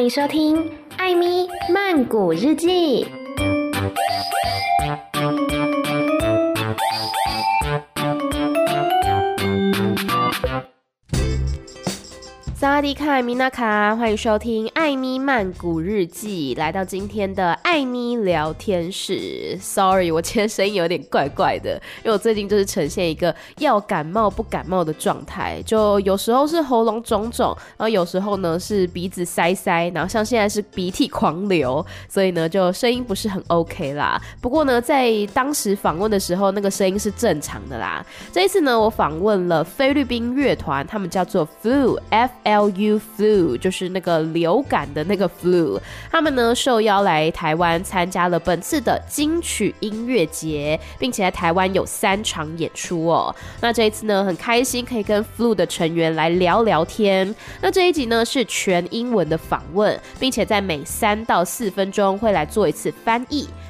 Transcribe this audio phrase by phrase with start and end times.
[0.00, 0.56] 欢迎收听
[0.96, 3.04] 《艾咪曼谷日记》。
[12.70, 16.54] 萨迪卡，米娜卡，欢迎收听《艾咪曼谷日记》。
[16.58, 21.72] 来到今天的艾咪聊天室，Sorry，我今天声音有点怪怪的，
[22.04, 34.18] 因为我最近就是呈现一个要感冒不感冒的状态，就有时候是喉咙肿肿，然后有时候呢是鼻子塞塞，然后像现在是鼻涕狂流，所以呢就声音不是很 OK 啦。
[34.40, 38.06] 不过呢，在当时访问的时候，那个声音是正常的啦。
[38.32, 42.30] 这一次呢，我访问了菲律宾乐团，他们叫做 Flu，F。
[42.44, 53.34] L U flu 就是那个流感的那个 flu，他们呢受邀来台湾参加了本次的金曲音乐节，并且在台湾有三场演出哦。
[53.60, 57.34] 那这一次呢很开心可以跟 flu 的成员来聊聊天。
[57.60, 63.48] 那这一集呢是全英文的访问，并且在每三到四分钟会来做一次翻译。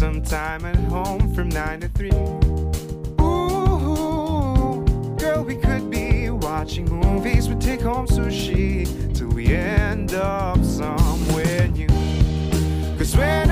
[0.00, 2.10] to spend some time at home from nine to three.
[3.20, 4.84] Ooh,
[5.18, 11.68] girl, we could be watching movies, we take home sushi till we end up somewhere
[11.68, 11.88] new.
[12.96, 13.49] Cause when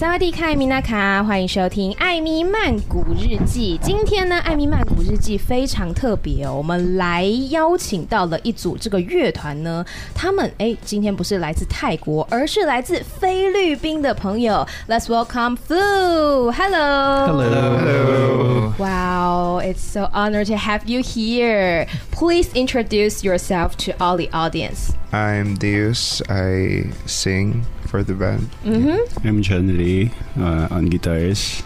[0.00, 3.78] 萨瓦迪卡，米娜卡，欢迎收听《艾米曼谷日记》。
[3.86, 14.66] 今天呢，《艾米曼谷日记》非常特别哦，我们来邀请到了一组这个乐团呢，他们哎，今天不是来自泰国，而是来自菲律宾的朋友。
[14.88, 16.50] Let's welcome Flu.
[16.50, 17.26] Hello.
[17.26, 18.72] Hello.
[18.78, 21.86] Wow, it's so honored to have you here.
[22.10, 24.94] Please introduce yourself to all the audience.
[25.12, 26.22] I'm Deus.
[26.26, 28.48] I sing for the band.
[29.24, 31.62] I'm John Ray uh, on guitars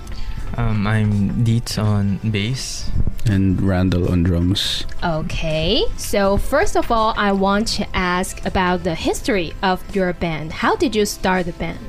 [0.57, 2.89] Um, I'm Dietz on bass.
[3.27, 4.87] and Randall on drums.
[5.03, 10.53] Okay, so first of all, I want to ask about the history of your band.
[10.65, 11.81] How did you start the band?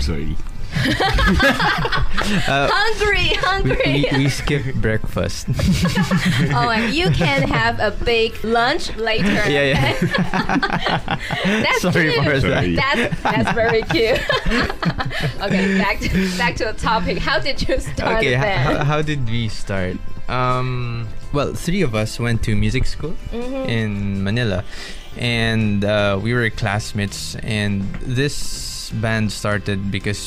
[0.00, 0.36] Sorry.
[1.92, 4.04] Hungry, We, hungry.
[4.12, 5.46] we, we skipped breakfast.
[6.54, 9.22] oh, and you can have a big lunch later.
[9.52, 11.18] Yeah, yeah.
[11.44, 12.24] that's Sorry cute.
[12.24, 12.64] for that.
[12.76, 14.20] That's that's very cute.
[15.42, 16.08] okay, back to
[16.38, 17.18] back to the topic.
[17.18, 19.96] How did you start okay, how, how did we start?
[20.28, 23.68] Um, well, three of us went to music school Mm-hmm.
[23.68, 24.64] in Manila,
[25.16, 27.34] and uh, we were classmates.
[27.42, 30.18] And this band started because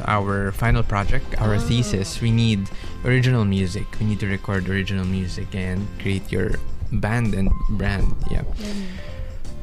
[0.00, 1.58] our final project, our Oh.
[1.58, 2.68] thesis, we need
[3.04, 3.86] original music.
[4.00, 6.56] We need to record original music and create your
[6.92, 8.14] band and brand.
[8.30, 8.42] Yeah.
[8.60, 8.84] Mm.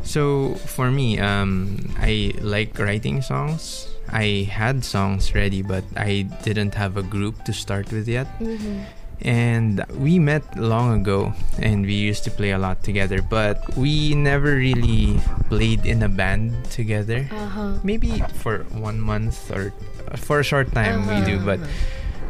[0.04, 3.88] So for me, um, I like writing songs.
[4.10, 8.26] I had songs ready, but I didn't have a group to start with yet.
[8.40, 8.82] Mm-hmm.
[9.22, 14.16] And we met long ago, and we used to play a lot together, but we
[14.16, 15.20] never really
[15.50, 17.28] played in a band together.
[17.32, 17.80] Uh-huh.
[17.84, 19.74] Maybe for one month or
[20.16, 21.58] for a short time we do, Uh-huh.
[21.58, 21.60] but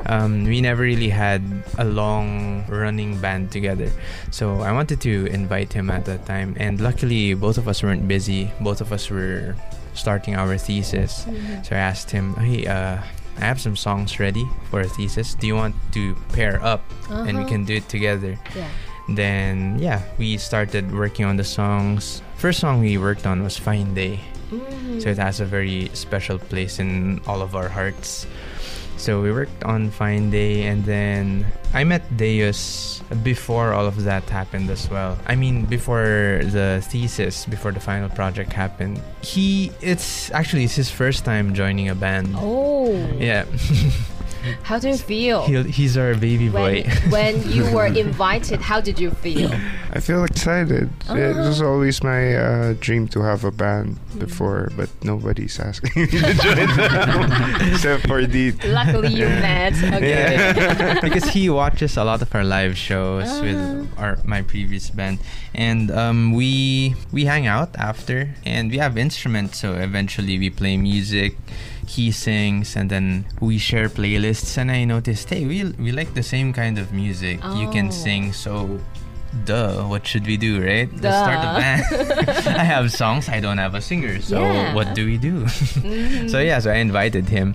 [0.09, 1.43] um, we never really had
[1.77, 3.91] a long running band together.
[4.31, 8.07] So I wanted to invite him at that time, and luckily both of us weren't
[8.07, 8.49] busy.
[8.61, 9.55] Both of us were
[9.93, 11.27] starting our thesis.
[11.67, 12.97] So I asked him, "Hey, uh,
[13.41, 15.33] I have some songs ready for a thesis.
[15.35, 17.49] Do you want to pair up and we Uh-huh.
[17.49, 18.67] can do it together?" Yeah.
[19.09, 22.21] Then yeah, we started working on the songs.
[22.37, 24.19] First song we worked on was "Fine Day."
[24.53, 24.99] Mm-hmm.
[24.99, 28.25] So it has a very special place in all of our hearts.
[28.99, 34.27] So we worked on Fine Day and then I met Deus before all of that
[34.29, 35.17] happened as well.
[35.25, 39.01] I mean before the thesis, before the final project happened.
[39.23, 42.35] He it's actually it's his first time joining a band.
[42.35, 43.45] Oh, Yeah.
[44.63, 46.89] how do you feel He'll, he's our baby when, boy.
[47.09, 48.61] when you were invited?
[48.61, 49.51] How did you feel?
[49.91, 50.89] I feel excited.
[51.09, 51.47] It Uh-huh.
[51.47, 56.33] was always my uh, dream to have a band before, but nobody's asking me to
[56.33, 58.63] join them except for Deet.
[58.65, 59.73] Luckily, you met.
[59.73, 60.09] Okay.
[60.35, 60.99] Yeah.
[61.01, 63.41] because he watches a lot of our live shows Uh-huh.
[63.43, 63.59] with
[63.97, 65.17] our my previous band,
[65.53, 69.59] and um, we we hang out after, and we have instruments.
[69.59, 71.35] So eventually, we play music.
[71.89, 74.57] He sings, and then we share playlists.
[74.61, 77.41] And I noticed, hey, we we like the same kind of music.
[77.57, 77.73] You Oh.
[77.73, 78.77] can sing, so.
[79.45, 80.89] Duh, what should we do, right?
[80.89, 81.85] Let's start a band.
[82.61, 84.73] I have songs, I don't have a singer, so Yeah.
[84.73, 85.45] what do we do?
[85.85, 86.29] Mhm.
[86.33, 87.53] So yeah, so I invited him,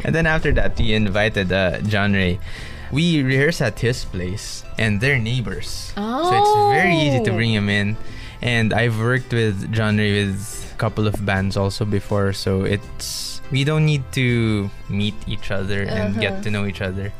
[0.00, 2.40] and then after that, we invited uh, John Ray.
[2.88, 7.36] We rehearse at his place, and they're neighbors, so it's very easy to Oh.
[7.36, 8.00] bring him in.
[8.40, 10.40] And I've worked with John Ray with
[10.72, 15.82] a couple of bands also before, so it's we don't need to meet each other
[15.82, 16.20] and Uh-huh.
[16.20, 17.12] get to know each other.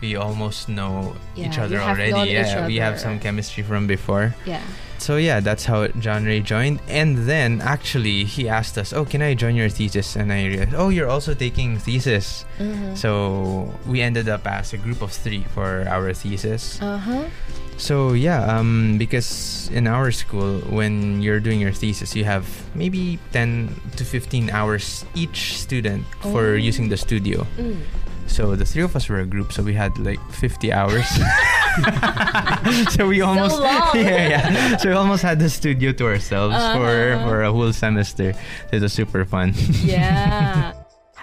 [0.00, 2.12] We almost know each other already.
[2.28, 4.34] each yeah, we have some chemistry from before.
[4.44, 4.60] Yeah.
[4.98, 6.80] So yeah, that's how John Ray joined.
[6.88, 10.74] And then actually he asked us, "Oh, can I join your thesis?" And I realized,
[10.76, 12.96] "Oh, you're also taking thesis." Mhm.
[12.96, 16.78] So we ended up as a group of three for our thesis.
[16.80, 17.24] Uh-huh.
[17.76, 23.18] So yeah, um, because in our school, when you're doing your thesis, you have maybe
[23.32, 26.32] 10 to 15 hours each student Oh.
[26.32, 27.46] for using the studio.
[27.58, 27.76] Mm.
[28.26, 31.04] So the three of us were a group, so we had like 50 hours.
[32.94, 33.90] so we almost long.
[33.94, 34.76] yeah, yeah.
[34.78, 37.28] So we almost had the studio to ourselves for Uh-huh.
[37.28, 38.32] for a whole semester.
[38.72, 39.52] It was super fun.
[39.84, 40.72] Yeah.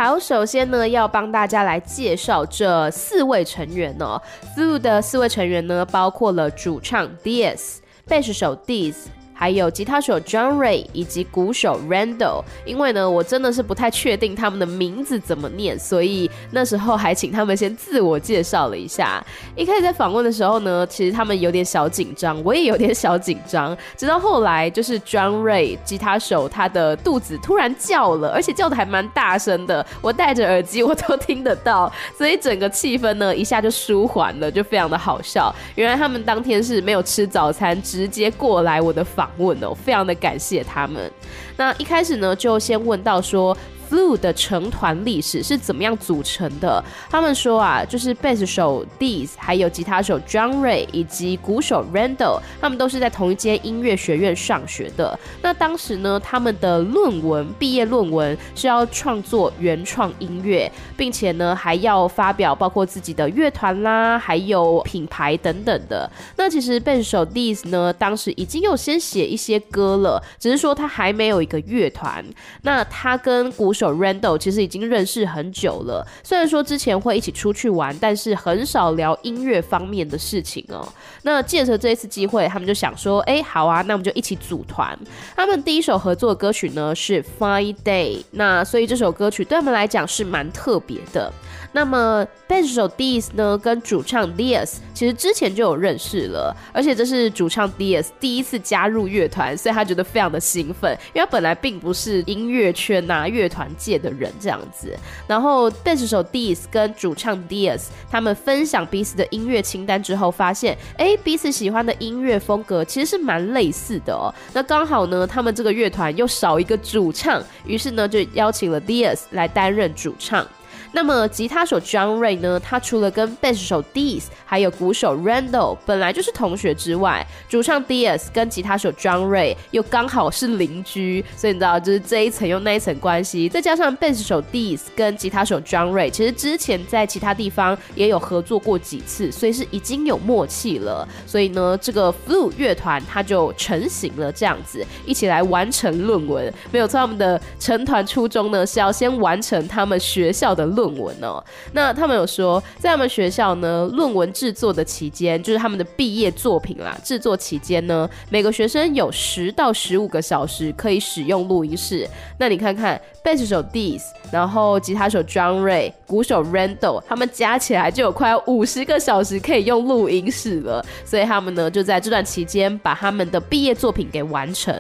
[0.04, 4.20] 好，首先呢，要帮大家来介绍这四位成员哦。
[4.58, 7.76] Zoo 的四位成员呢，包括了主唱 Diaz、
[8.08, 8.96] 贝斯手 Diz。
[9.42, 19.26] 还有吉他手 John Ray 以及鼓手 Randall，因为呢，我真的是不太确定他们的名字怎么念，所以那时候还请他们先自我介绍了一下。
[19.56, 23.76] 一开始在访问的时候呢，其实他们有点小紧张，我也有点小紧张。
[23.98, 35.52] 直到后来，就是 John Ray 吉他手他的肚子突然叫了，而且叫的还蛮大声的，我戴着耳机我都听得到，所以整个气氛呢一下就舒缓了，就非常的好笑。
[35.74, 41.12] 原来他们当天是没有吃早餐，直接过来我的房问哦，非常的感谢他们。
[41.58, 43.56] 那一开始呢，就先问到说
[43.92, 46.82] Blue 的成团历史是怎么样组成的。
[47.10, 55.20] 他们说啊，就是贝斯手 Dee，还有吉他手 John Ray 以及鼓手 Randall，他们都是在同一间音乐学院上学的。
[55.42, 66.10] 那当时呢，他们的论文毕业论文是要创作原创音乐，并且呢还要发表包括自己的乐团啦，还有品牌等等的。
[66.38, 72.24] 那其实贝斯手 Dee 呢，当时已经有先写一些歌了，只是说他还没有一个乐团。
[72.62, 80.86] 那他跟鼓手 Randall 其实已经认识很久了，虽然说之前会一起出去玩，但是很少聊音乐方面的事情哦。
[81.24, 84.98] 那借着这一次机会，他们就想说，哎，好啊，那我们就一起组团。
[85.36, 91.32] 他们第一首合作的歌曲呢是《Fine Day》，那所以这首歌曲对他们来讲是蛮特别的。
[91.74, 104.94] 那么贝斯手 Dees 呢，跟主唱 Diaz 其实之前就有认识了，而且这是主唱 Diaz 第一次加入乐团，所以他觉得非常的兴奋，因为他本来并不是音乐圈呐、乐团界的人这样子。
[105.28, 114.34] 然后贝斯手 Dees 跟主唱 Diaz 他们分享彼此的音乐清单之后，发现哎，彼此喜欢的音乐风格其实是蛮类似的哦。
[114.54, 120.46] 那刚好呢，他们这个乐团又少一个主唱，于是呢就邀请了 Diaz 来担任主唱。
[120.94, 122.60] 那么吉他手 John Ray 呢？
[122.60, 133.48] 他除了跟贝斯手 Dees 还有鼓手 Randall 本来就是同学之外，主唱 Dees 跟吉他手 John Ray 又刚好是邻居，所以你知道，就是这一层又那一层关系。
[133.48, 141.08] 再加上贝斯手 Dees 跟吉他手 John Ray 其实之前在其他地方也有合作过几次，所以是已经有默契了。
[141.26, 146.54] 所以呢，这个 Flu 乐团它就成型了，这样子一起来完成论文。
[146.72, 151.44] 没有错，他们的成团初衷呢是要先完成他们学校的论论文哦。
[151.74, 162.08] 那他们有说，在他们学校呢，论文制作的期间，就是他们的毕业作品啦，制作期间呢，每个学生有十到十五个小时可以使用录音室。
[162.40, 170.84] 那你看看，贝斯手 Dees，然后吉他手 John Ray，鼓手 Randall，他们加起来就有快五十个小时可以用录音室了。
[171.06, 174.74] 所以他们呢，就在这段期间把他们的毕业作品给完成。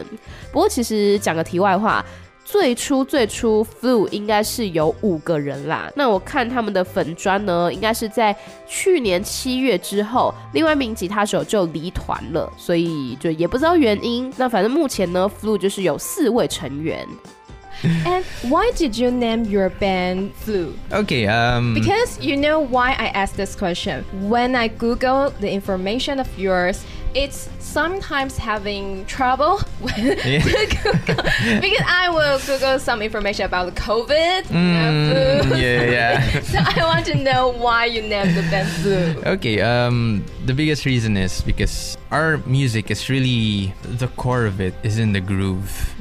[0.52, 2.04] 不过，其实讲个题外话。
[2.52, 5.90] 最初最初，Flu 应该是有五个人啦。
[5.96, 8.36] 那我看他们的粉砖呢，应该是在
[8.68, 14.30] 去年七月之后，另外一名吉他手就离团了，所以就也不知道原因。
[14.36, 17.08] 那反正目前呢，Flu 就是有四位成员。
[18.06, 20.74] And why did you name your band Flu?
[20.92, 21.26] Okay.
[21.28, 21.74] Um.
[21.74, 24.04] Because you know why I asked this question.
[24.30, 26.82] When I Google the information of yours,
[27.14, 30.42] it's sometimes having trouble with Yeah.
[30.84, 31.24] Google
[31.62, 34.44] because I will Google some information about the COVID.
[34.44, 35.58] Mm, flu.
[35.58, 36.42] yeah, yeah.
[36.52, 39.22] so I want to know why you named the band Flu.
[39.34, 44.74] Okay, um, the biggest reason is because our music is really the core of it
[44.84, 45.94] is in the groove,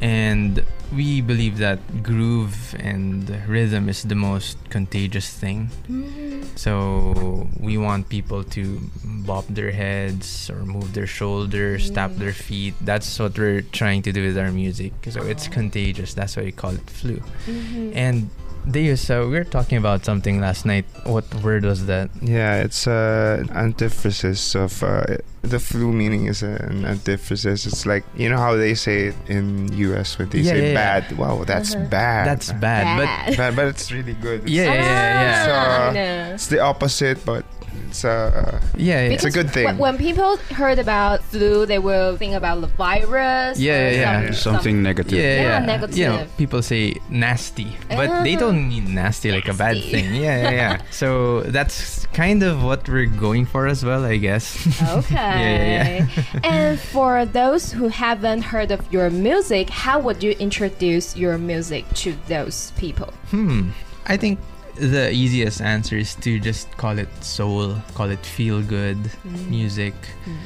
[0.00, 5.70] and we believe that groove and rhythm is the most contagious thing.
[5.88, 6.42] Mm-hmm.
[6.56, 12.42] So we want people to bob their heads or move their shoulders, tap their mm.
[12.48, 12.74] feet.
[12.80, 14.92] That's what we're trying to do with our music.
[15.10, 16.14] So it's contagious.
[16.14, 17.16] That's why we call it flu.
[17.46, 17.92] Mm-hmm.
[17.94, 18.30] And
[18.70, 20.84] Deus, so we were talking about something last night.
[21.04, 22.10] What word was that?
[22.20, 25.04] Yeah, it's uh, an antithesis of uh,
[25.42, 25.92] the flu.
[25.92, 27.64] Meaning is an antithesis.
[27.66, 30.18] It's like you know how they say it in U.S.
[30.18, 31.00] when they Yeah, say yeah, yeah.
[31.00, 31.16] bad.
[31.16, 32.26] Wow, that's bad.
[32.26, 32.98] That's bad.
[32.98, 34.42] But bad, but it's really good.
[34.42, 35.54] It's, yeah, yeah, yeah, yeah.
[35.54, 36.34] Ah, no.
[36.34, 37.44] it's the opposite, but
[37.88, 39.12] it's uh, Yeah, yeah.
[39.14, 39.64] It's a good thing.
[39.66, 43.58] When, when people heard about flu, they will think about the virus.
[43.58, 44.30] Yeah, yeah, yeah.
[44.32, 45.12] some- Something some- negative.
[45.18, 45.66] yeah, Yeah, yeah.
[45.66, 45.96] negative.
[45.98, 48.40] You know, people say nasty, but they Uh-huh.
[48.52, 50.14] don't mean nasty like a bad thing.
[50.14, 50.74] Yeah, yeah, yeah.
[50.90, 54.46] so that's kind of what we're going for as well, I guess.
[54.82, 55.14] Okay.
[55.36, 61.16] Yeah, yeah, and for those who haven't heard of your music, how would you introduce
[61.16, 63.12] your music to those people?
[63.30, 63.70] Hmm.
[64.06, 64.38] I think
[64.76, 69.48] the easiest answer is to just call it soul, call it feel good mm.
[69.48, 69.94] music.
[70.24, 70.36] Mm.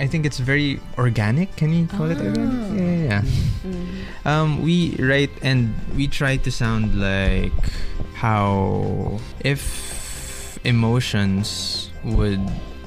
[0.00, 1.54] I think it's very organic.
[1.56, 2.50] Can you call it organic?
[2.50, 2.74] Ah.
[2.74, 3.22] Yeah, yeah, yeah.
[3.62, 4.26] Mm.
[4.26, 7.52] Um, we write and we try to sound like
[8.14, 12.40] how if emotions would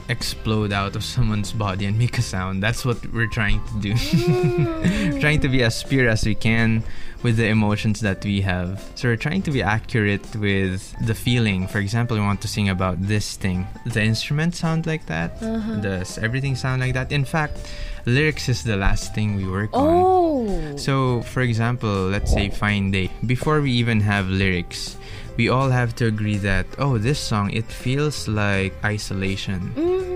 [0.10, 2.64] explode out of someone's body and make a sound.
[2.64, 5.20] That's what we're trying to do.
[5.20, 6.84] trying to be as pure as we can
[7.24, 8.84] with the emotions that we have.
[8.96, 11.68] So we're trying to be accurate with the feeling.
[11.68, 13.68] For example, we want to sing about this thing.
[13.86, 15.42] The instruments sound like that.
[15.42, 15.76] Uh-huh.
[15.78, 17.12] Does everything sound like that?
[17.12, 17.58] In fact,
[18.06, 19.88] lyrics is the last thing we work on.
[19.88, 20.76] Oh.
[20.78, 23.10] So, for example, let's say Fine Day.
[23.26, 24.98] Before we even have lyrics,
[25.38, 29.74] we all have to agree that, oh, this song, it feels like isolation.
[29.76, 30.07] Mm.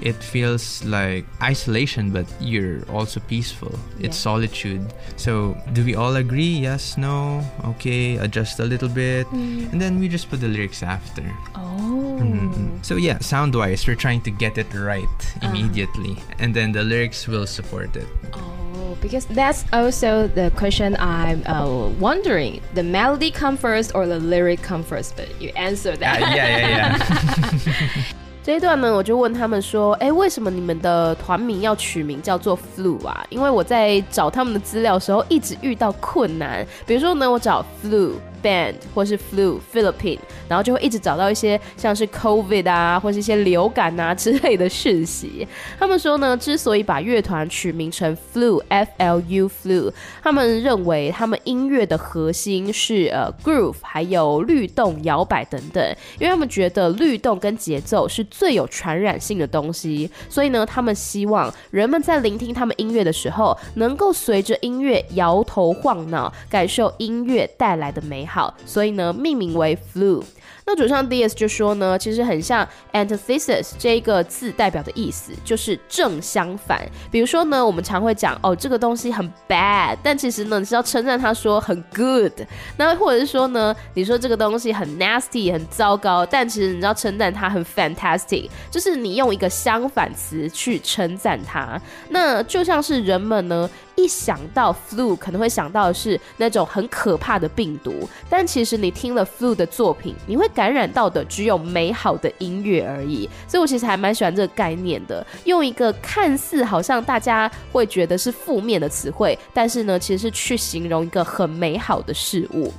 [0.00, 3.78] It feels like isolation, but you're also peaceful.
[4.00, 4.92] It's solitude.
[5.16, 6.58] So, do we all agree?
[6.62, 7.42] Yes, no,
[7.76, 11.22] okay, adjust a little bit, and then we just put the lyrics after.
[11.54, 12.18] Oh.
[12.22, 12.84] Mhm.
[12.84, 15.08] So yeah, sound wise, we're trying to get it right
[15.42, 15.48] Uh-huh.
[15.48, 18.06] immediately, and then the lyrics will support it.
[18.34, 22.60] Oh, because that's also the question I'm uh, wondering.
[22.74, 25.16] The melody come first or the lyric come first?
[25.16, 26.20] But you answer Uh, that.
[26.34, 28.02] yeah, yeah, yeah.
[28.44, 33.24] 这一段呢，我就问他们说：“哎，为什么你们的团名要取名叫做 Flu 啊？
[33.30, 36.66] 因为我在找他们的资料的时候，一直遇到困难。
[36.84, 40.18] 比如说呢，我找 Flu Band 或是 Flu Philippine，
[40.48, 45.46] 然后就会一直找到一些像是 COVID 啊，或是一些流感啊 之类的讯息。
[45.78, 55.84] 他们说呢，之所以把乐团取名成 Flu F L U Flu，他们认为他们音乐的核心是呃 groove，还有律动、摇摆等等，
[56.18, 70.22] 因为他们觉得律动跟节奏是最有传染性的东西，所以呢，他们希望人们在聆听他们音乐的时候，能够随着音乐摇头晃脑，感受音乐带来的美好，好所以呢，命名为 Flu。
[70.64, 76.80] 那主唱 DS 就说呢，其实很像 antithesis 这一个字代表的意思，就是正相反。
[77.10, 82.32] 比如说呢，我们常会讲哦，这个东西很 bad，但其实呢，你是要称赞他说很 good。
[82.76, 91.80] 那或者是说呢，你说这个东西很 nasty，很糟糕，但其实你要称赞它很 fantastic，就是你用一个相反词去称赞它。
[92.08, 93.68] 那就像是人们呢。
[93.94, 103.28] 一想到 flu，可能会想到的是那种很可怕的病毒，但其实你听了 flu 的作品，你会感染到的只有美好的音乐而已。
[103.48, 112.72] 所以我其实还蛮喜欢这个概念的，用一个看似好像大家会觉得是负面的词汇，但是呢，其实是去形容一个很美好的事物。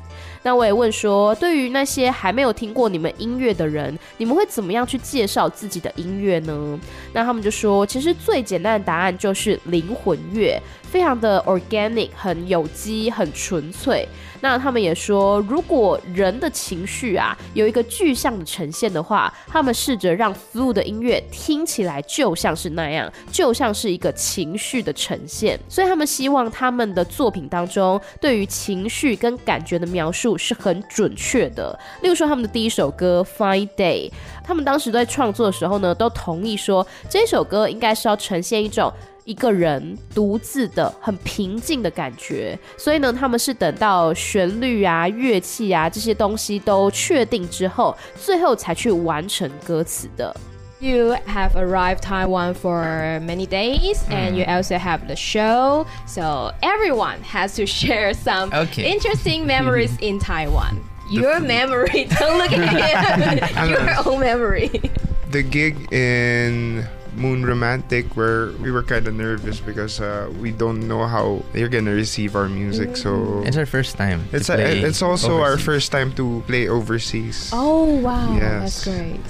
[0.46, 6.78] 那我也问说，对于那些还没有听过你们音乐的人，你们会怎么样去介绍自己的音乐呢？
[7.14, 10.62] 那他们就说，其实最简单的答案就是灵魂乐，
[10.94, 14.08] 非常的 organic，很有机，很纯粹。
[14.42, 25.60] 那他们也说，如果人的情绪啊有一个具象的呈现的话，他们试着让 Flu 的音乐听起来就像是那样，就像是一个情绪的呈现。
[25.68, 31.76] 所以他们希望他们的作品当中对于情绪跟感觉的描述是很准确的。
[32.04, 34.10] 例如说他们的第一首歌《Fine Day》，
[34.44, 38.94] 他们当时在创作的时候呢，都同意说这首歌应该是要呈现一种。
[39.26, 50.36] 一个人独自的很平静的感觉，所以呢，他们是等到旋律啊、乐器啊这些东西都确定之后，最后才去完成歌词的。
[50.80, 55.86] You have arrived Taiwan for many days, and you also have the show.
[56.06, 58.94] So everyone has to share some Okay.
[58.94, 60.82] interesting memories in Taiwan.
[61.10, 62.08] Your memory.
[62.20, 63.70] Don't look at him.
[63.70, 64.72] Your own memory.
[65.34, 70.88] the gig in Moon Romantic where we were kind of nervous because uh, we don't
[70.88, 72.98] know how they're gonna receive our music.
[72.98, 74.26] So It's our first time.
[74.30, 78.84] to it's a, play it's also our first time to play overseas, Oh wow, Yes.
[78.84, 79.22] that's great.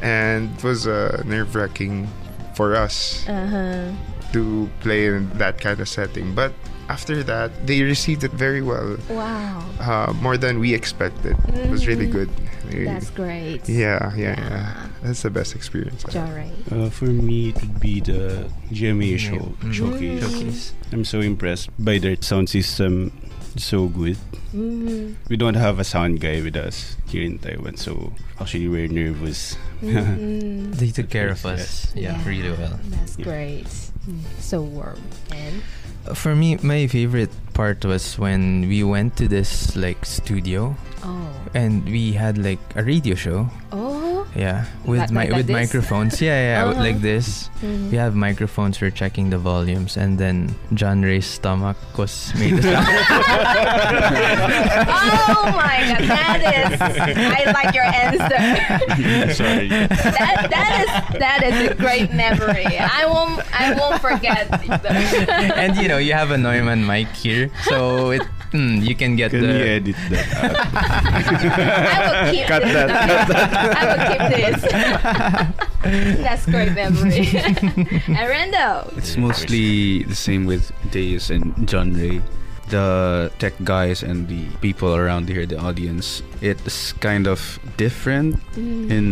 [0.00, 2.08] and it was uh, nerve wracking
[2.54, 3.84] for us Uh huh.
[4.32, 6.34] to play in that kind of setting.
[6.34, 6.52] But
[6.88, 11.36] after that, they received it very well, Wow, uh, more than we expected.
[11.54, 12.12] It was really Mhm.
[12.12, 12.30] good.
[12.70, 13.68] Really- that's great.
[13.68, 14.86] yeah, yeah, yeah.
[15.02, 16.02] That's the best experience.
[16.14, 19.72] I Uh, for me, it would be the GMA show Mm.
[19.72, 20.22] showcase.
[20.22, 20.72] Showcase.
[20.92, 23.12] I'm so impressed by their sound system.
[23.56, 24.18] So good.
[24.52, 25.14] Mm-hmm.
[25.30, 29.56] We don't have a sound guy with us here in Taiwan, so actually we're nervous.
[29.80, 30.74] Mhm.
[30.80, 31.54] They took care of Yes.
[31.54, 31.92] us.
[31.96, 32.28] Yeah, Yeah.
[32.28, 32.76] really well.
[32.92, 33.24] That's Yeah.
[33.24, 33.68] great.
[34.04, 35.00] Mm, So warm.
[35.32, 35.62] And
[36.14, 40.76] For me, my favorite part was when we went to this like studio.
[41.02, 43.48] Oh, and we had like a radio show.
[43.72, 43.85] oh,
[44.36, 45.54] Yeah, with Like- my like- like with this?
[45.56, 46.20] microphones.
[46.20, 46.76] Yeah, yeah, Uh-huh.
[46.82, 47.48] like this.
[47.64, 47.90] Mhm.
[47.90, 52.62] We have microphones for checking the volumes, and then John Ray's stomach was made a
[52.68, 52.86] sound.
[54.92, 56.80] oh my god, that is.
[57.16, 59.34] I like your answer.
[59.40, 59.68] Sorry.
[59.68, 62.66] that that is that is a great memory.
[62.78, 64.52] I won't I won't forget.
[65.56, 68.22] and you know, you have a Neumann mic here, so it
[68.56, 69.46] mm, you can get Can the.
[69.46, 70.26] you edit that?
[71.92, 72.72] I will keep Cut this.
[72.72, 72.90] that,
[73.76, 74.60] I will keep this.
[76.24, 77.28] That's great memory.
[78.08, 78.90] and Randall.
[78.96, 82.22] It's mostly the same with Deus and John Ray.
[82.70, 88.90] The tech guys and the people around here, the audience, it's kind of different Mm.
[88.90, 89.06] in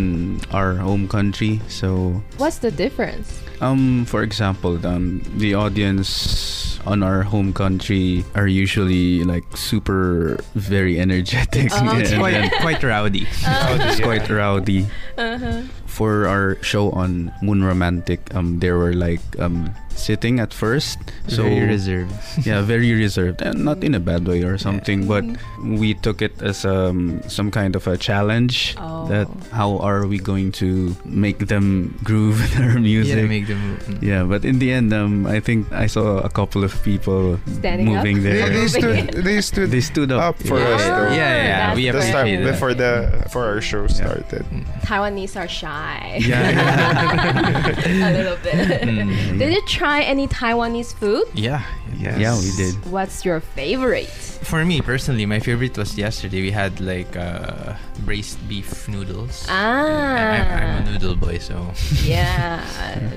[0.50, 1.60] our home country.
[1.68, 3.40] So, What's the difference?
[3.60, 11.00] um, for example, um, the audience on our home country are usually like super, very
[11.00, 11.70] energetic.
[11.72, 12.12] Oh, okay.
[12.12, 13.24] and quite quite rowdy.
[13.88, 14.84] it's quite rowdy.
[15.16, 15.62] Uh-huh.
[15.94, 20.98] For our show on Moon Romantic, um, they were like um, sitting at first,
[21.30, 22.10] so Very reserved.
[22.42, 25.22] yeah, very reserved, and not in a bad way or something, but
[25.62, 28.74] we took it as um, some kind of a challenge.
[28.76, 29.06] Oh.
[29.06, 33.20] That how are we going to make them groove with our music?
[33.20, 33.76] Yeah, make them.
[33.86, 34.02] mm.
[34.02, 37.86] Yeah, but in the end, um, I think I saw a couple of people Standing
[37.92, 38.48] moving They, there.
[38.50, 39.08] they stood.
[39.22, 40.34] They stood They stood up.
[40.34, 40.74] up for Yeah.
[40.74, 40.80] us.
[40.80, 41.12] Yeah, though.
[41.12, 42.50] yeah, yeah, That's we the start appreciate that.
[42.50, 42.92] before the
[43.30, 44.42] for our show started.
[44.88, 45.83] Taiwanese are shy.
[46.18, 47.70] Yeah,
[48.10, 48.54] a little bit.
[48.54, 49.38] Mm.
[49.38, 51.24] Did you try any Taiwanese food?
[51.34, 51.62] Yeah.
[51.96, 52.18] Yes.
[52.18, 52.74] yeah, we did.
[52.90, 54.33] What's your favorite?
[54.44, 56.42] For me personally, my favorite was yesterday.
[56.42, 59.46] We had like uh, braised beef noodles.
[59.48, 61.72] I- I'm, I'm a Ah, noodle boy, so
[62.04, 62.60] yeah.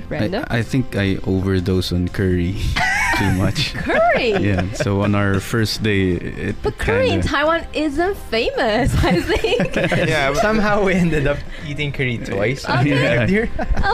[0.08, 0.48] Brenda?
[0.50, 2.56] I, I think I overdosed on curry
[3.20, 3.74] too much.
[3.76, 4.32] curry.
[4.40, 9.20] yeah, so on our first day, it But curry in kinda- Taiwan isn't famous, I
[9.22, 9.76] think.
[9.76, 11.38] Yeah, somehow we ended up
[11.68, 12.64] eating curry twice.
[12.66, 13.28] Okay.
[13.28, 13.46] Yeah.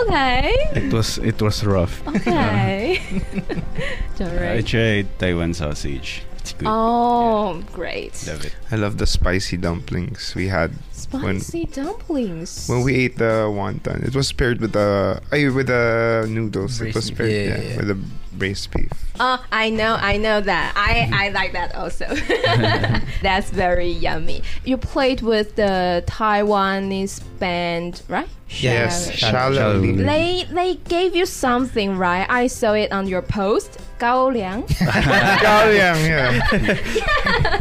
[0.05, 0.53] Okay.
[0.77, 2.05] it was it was rough.
[2.07, 3.01] Okay.
[3.01, 4.65] Uh, I Alright.
[4.67, 6.23] tried Taiwan sausage.
[6.43, 6.67] It's oh, good.
[6.67, 8.27] Oh, great.
[8.27, 8.53] Love it.
[8.69, 10.71] I love the spicy dumplings we had
[11.11, 12.67] when Spicy dumplings.
[12.67, 14.03] when we ate the wonton.
[14.05, 16.81] It was paired with the ay, with the noodles.
[16.81, 17.77] it was Braised- paired yeah, yeah, yeah, yeah.
[17.77, 17.97] with the
[18.37, 18.91] braised beef.
[19.19, 20.73] Oh, I know, I know that.
[20.75, 22.05] I, I like that also.
[23.21, 24.41] That's very yummy.
[24.65, 28.27] You played with the Taiwanese band, right?
[28.49, 29.31] Yes, Shallow.
[29.53, 29.81] shallow.
[29.81, 29.95] Shallow.
[29.95, 32.25] They they gave you something, right?
[32.29, 33.79] I saw it on your post.
[34.03, 34.59] 高粱.
[35.47, 36.29] Gaoyang, yeah.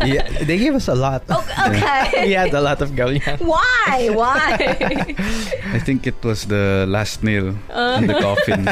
[0.04, 1.22] yeah, they gave us a lot.
[1.30, 2.26] Okay.
[2.26, 3.38] we had a lot of gaoyang.
[3.38, 4.10] Why?
[4.10, 4.58] Why?
[5.76, 7.54] I think it was the last nail
[7.98, 8.66] in the coffin.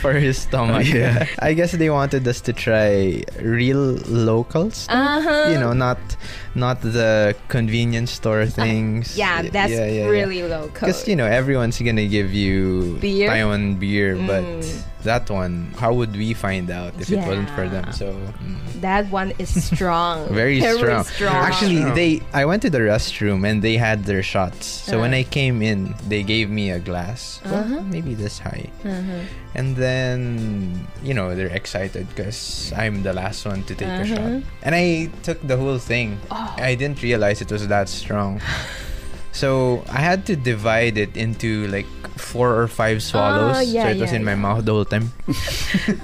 [0.00, 0.88] for his stomach.
[0.88, 1.26] Yeah.
[1.40, 4.86] I guess they wanted us to try real locals.
[4.88, 5.52] Uh-huh.
[5.52, 5.98] You know, not
[6.54, 9.16] not the convenience store things.
[9.16, 10.08] yeah, that's yeah, yeah, yeah.
[10.08, 10.72] really local.
[10.72, 13.28] Because you know everyone's gonna give you Beer?
[13.28, 14.91] Taiwan beer, but Mm.
[15.04, 17.92] That one, how would we find out if it wasn't for them?
[17.92, 18.12] So
[18.42, 20.28] mm, that one is strong.
[20.34, 21.04] very, strong.
[21.04, 21.34] strong.
[21.34, 21.94] Actually, Strong.
[21.94, 24.66] they I went to the restroom and they had their shots.
[24.66, 25.18] So when Uh.
[25.18, 27.80] I came in, they gave me a glass, well, Uh-huh.
[27.86, 29.24] maybe this high, Uh-huh.
[29.54, 34.14] and then you know they're excited because I'm the last one to take a Uh-huh.
[34.16, 36.18] shot, and I took the whole thing.
[36.30, 36.54] Oh.
[36.58, 38.40] I didn't realize it was that strong.
[39.32, 41.86] So I had to divide it into like
[42.18, 43.56] four or five swallows.
[43.56, 45.10] Oh, yeah, so it was yeah, in my mouth the whole time.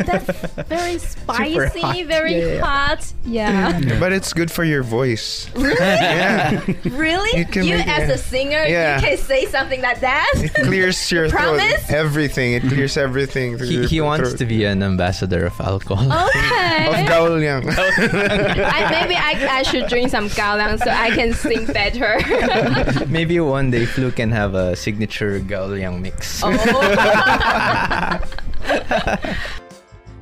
[0.08, 2.06] That's very spicy, hot.
[2.06, 2.64] very Yeah, yeah.
[2.64, 3.12] hot.
[3.24, 4.00] Yeah.
[4.00, 5.50] But it's good for your voice.
[5.54, 5.76] Really?
[5.78, 6.64] Yeah.
[6.90, 7.38] really?
[7.38, 8.14] You can make- as yeah.
[8.14, 8.96] a singer, Yeah.
[9.00, 10.30] you can say something like that?
[10.36, 11.58] It clears your throat.
[11.60, 11.90] Promise?
[11.92, 12.54] Everything.
[12.54, 13.58] It clears everything.
[13.58, 14.38] He, your he wants throat.
[14.38, 16.06] to be an ambassador of alcohol.
[16.28, 16.86] Okay.
[16.88, 17.68] Of Gaoyang.
[17.68, 22.16] I, maybe I, I should drink some gaolang so I can sing better.
[23.18, 26.40] Maybe one day Flu can have a signature Gaoyang mix.
[26.46, 26.52] oh.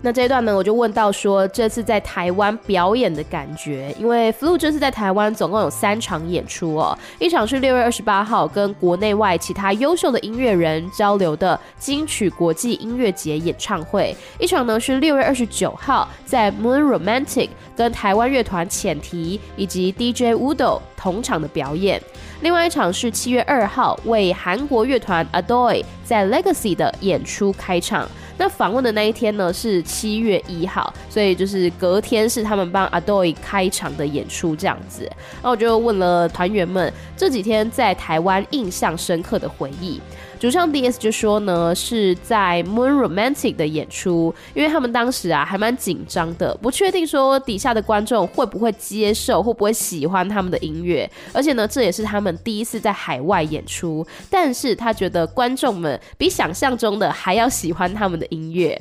[0.01, 22.01] 那这一段呢，我就问到说，这次在台湾表演的感觉，因为 Flu 这次在台湾总共有三场演出哦，一场是六月二十八号跟国内外其他优秀的音乐人交流的金曲国际音乐节演唱会，一场呢是六月二十九号在 Moon Romantic 跟台湾乐团浅提以及 DJ Udo 同场的表演。
[22.43, 28.09] 另外一场是七月二号为韩国乐团 Adoy 在 Legacy 的演出开场。
[28.39, 35.11] 那访问的那一天呢是七月一号，所以就是隔天是他们帮 Adoy 开场的演出这样子。
[35.43, 39.99] 那我就问了团员们这几天在台湾印象深刻的回忆。
[40.39, 58.79] 主唱 DS 就说呢，是在 Moon Romantic 的演出，因为他们当时啊还蛮紧张的，不确定说底下的观众会不会接受，会不会喜欢他们的音乐，而且呢，这也是他们第一次在海外演出，但是他觉得观众们比想象中的还要喜欢他们的音乐。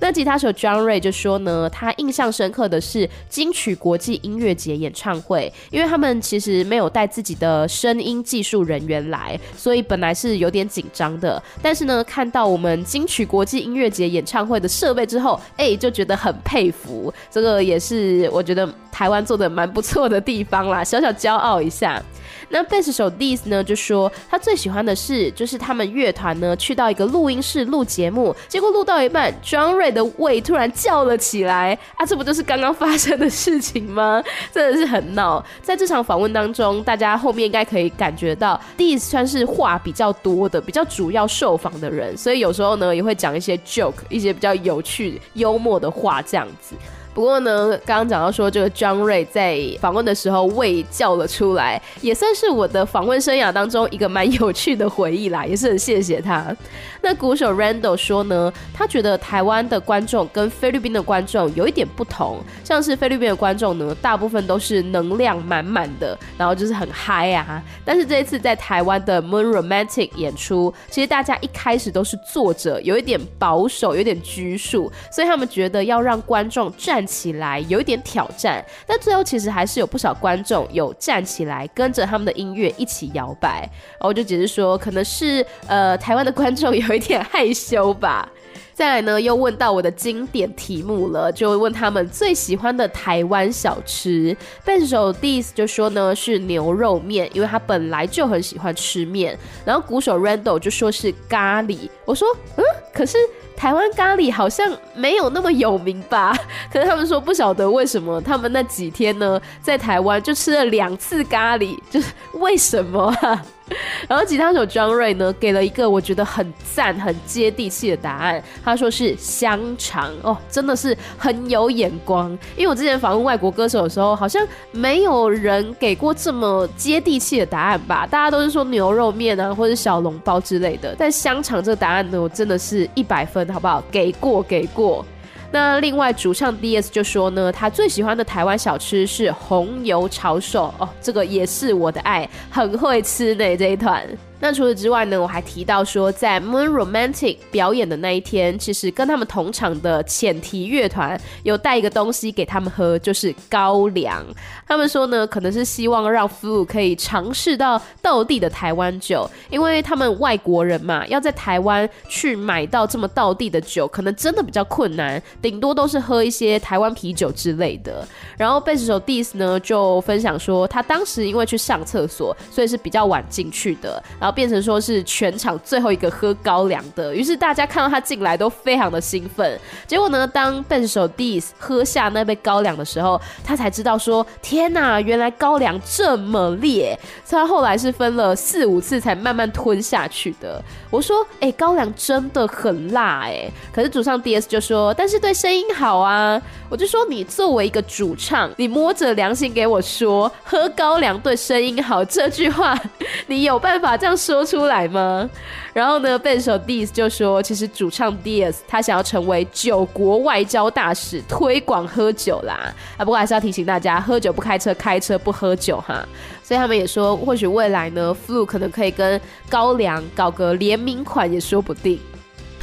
[0.00, 11.42] 那吉他手 John Ray 就说呢，他印象深刻的是金曲国际音乐节演唱会，因为他们其实没有带自己的声音技术人员来，所以本来是有点紧张的。
[11.60, 17.12] 但是呢，看到我们金曲国际音乐节演唱会的设备之后，哎、就觉得很佩服。
[17.30, 22.02] 这个也是我觉得台湾做的蛮不错的地方啦，小小骄傲一下。
[22.48, 34.22] 那贝斯手 Dis 呢就说他最喜欢的是，就是他们乐团呢去到一个录音室录节目，结果录到一半，John Ray 的胃突然叫了起来啊，这不就是刚刚发生的事情吗？
[34.52, 35.44] 真的是很闹。
[35.62, 46.74] 在这场访问当中，大家后面应该可以感觉到，Dis 算是话比较多的、比较主要受访的人，所以有时候呢也会讲一些 joke，一些比较有趣、幽默的话这样子。
[47.16, 56.54] 不过呢，刚刚讲到说这个张瑞在访问的时候胃叫了出来，也算是我的访问生涯当中一个蛮有趣的回忆啦，也是很谢谢他。
[57.00, 67.62] 那鼓手 Randall 说呢，他觉得台湾的观众跟菲律宾的观众有一点不同，像是菲律宾的观众呢，大部分都是能量满满的，然后就是很嗨啊。
[67.82, 78.64] 但是这一次在台湾的 Moon Romantic 演出，其实大家一开始都是坐着，有一点保守，有点拘束，所以他们觉得要让观众站起来有一点挑战。
[78.86, 83.60] 但最后其实还是有不少观众有站起来，跟着他们的音乐一起摇摆。
[83.92, 88.28] 然后我就只是说，可能是呃台湾的观众有一点害羞吧。
[88.76, 94.36] 再来呢，又问到我的经典题目了，就问他们最喜欢的台湾小吃。
[94.66, 99.38] 贝手 Dis 就说呢是牛肉面，因为他本来就很喜欢吃面。
[99.64, 101.88] 然后鼓手 Randall 就说是咖喱。
[102.04, 103.16] 我说嗯，可是
[103.56, 106.36] 台湾咖喱好像没有那么有名吧？
[106.70, 113.42] 可是他们说不晓得为什么，他们那几天呢在台湾就吃了两次咖喱，就是为什么啊？
[114.08, 118.42] 然后吉他手张瑞呢，给了一个我觉得很赞、很接地气的答案。
[118.64, 122.30] 他说是香肠哦，真的是很有眼光。
[122.56, 128.06] 因为我之前访问外国歌手的时候，好像没有人给过这么接地气的答案吧？
[128.06, 130.94] 大家都是说牛肉面啊，或者小笼包之类的。
[130.96, 133.82] 但香肠这个答案呢，我真的是一百分，好不好？
[133.90, 135.04] 给过，给过。
[135.52, 144.06] 那另外主唱 DS 就说呢，他最喜欢的台湾小吃是红油炒手哦，这个也是我的爱，很会吃呢这一团。
[144.38, 154.24] 那除此之外呢，我还提到说，在 Moon Romantic 表演的那一天，其实跟他们同场的浅提乐团有带一个东西给他们喝，就是高粱。
[154.68, 168.06] 他们说呢，可能是希望让 F U 可以尝试到道地的台湾酒，因为他们外国人嘛，要在台湾去买到这么道地的酒，可能真的比较困难，顶多都是喝一些台湾啤酒之类的。
[168.36, 174.02] 然后贝斯手 Dis 呢就分享说，他当时因为去上厕所，所以是比较晚进去的。
[174.26, 179.56] 然后变成说是全场最后一个喝高粱的，于是大家看到他进来都非常的兴奋。
[179.86, 186.98] 结果呢，当笨手 Dis 喝下那杯高粱的时候，他才知道说：天哪，原来高粱这么烈！
[187.30, 190.60] 他后来是分了四五次才慢慢吞下去的。
[190.90, 196.42] 我说：哎、高粱真的很辣哎、可是主唱 DS 就说：但是对声音好啊。
[196.68, 202.76] 我就说你作为一个主唱，你摸着良心给我说，喝高粱对声音好这句话，
[203.28, 205.28] 你有办法这样说出来吗？
[205.72, 212.72] 然后呢，贝斯手 Diss 就说，其实主唱 Diss 他想要成为酒国外交大使，推广喝酒啦。
[212.96, 216.06] 啊，不过还是要提醒大家，喝酒不开车，开车不喝酒哈。
[216.42, 221.98] 所以他们也说，或许未来呢，Flu 可能可以跟高粱搞个联名款也说不定。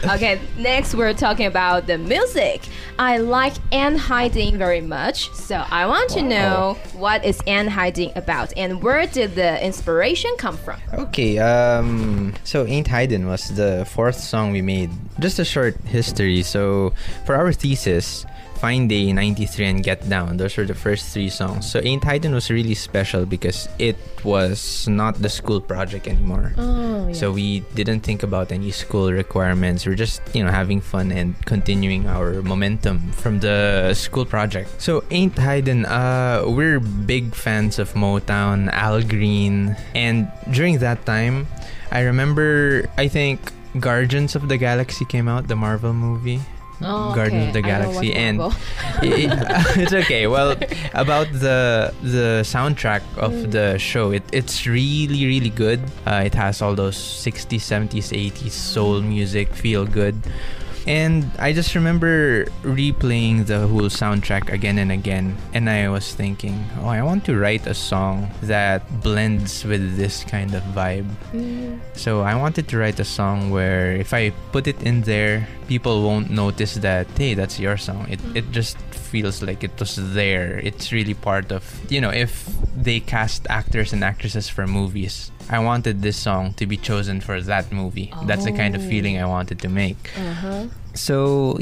[0.04, 2.62] Okay, next we're talking about the music.
[3.00, 8.12] I like Ain't Hiding very much, so I want to know what is Ain't Hiding
[8.18, 10.82] about and where did the inspiration come from?
[10.94, 14.90] Okay, um, so Ain't Hiding was the fourth song we made.
[15.20, 16.44] Just a short history.
[16.44, 16.94] So,
[17.26, 18.26] for our thesis,
[18.64, 21.70] Fine Day, 93, and Get Down, those were the first three songs.
[21.70, 26.56] So, Ain't Hiding was really special because it was not the school project anymore.
[26.58, 29.86] Oh, So, we didn't think about any school requirements.
[29.86, 34.80] We're just, you know, having fun and continuing our momentum from the school project.
[34.80, 41.48] So, Ain't Hiding, uh, we're big fans of Motown, Al Green, and during that time,
[41.92, 46.40] I remember, I think Guardians of the Galaxy came out, the Marvel movie.
[46.86, 47.72] Oh, Guardians of the okay.
[47.72, 48.40] I don't Galaxy, and
[49.04, 50.28] it- it's okay.
[50.28, 50.52] Well,
[50.94, 55.80] about the the soundtrack of the show, it, it's really really good.
[56.06, 60.16] Uh, it has all those 60s, 70s, 80s soul music, feel good.
[60.86, 66.66] And I just remember replaying the whole soundtrack again and again, and I was thinking,
[66.82, 71.08] oh, I want to write a song that blends with this kind of vibe.
[71.32, 71.80] Mm-hmm.
[71.94, 76.04] So I wanted to write a song where if I put it in there, people
[76.04, 78.08] won't notice that hey, that's your song.
[78.10, 78.52] It it mm-hmm.
[78.52, 78.78] just
[79.14, 80.50] feels like it was there.
[80.70, 82.34] It's really part of you know if
[82.88, 85.16] they cast actors and actresses for movies.
[85.58, 88.10] I wanted this song to be chosen for that movie.
[88.30, 88.90] That's the kind of oh.
[88.92, 90.02] feeling I wanted to make.
[90.18, 90.64] Uh-huh.
[91.08, 91.16] So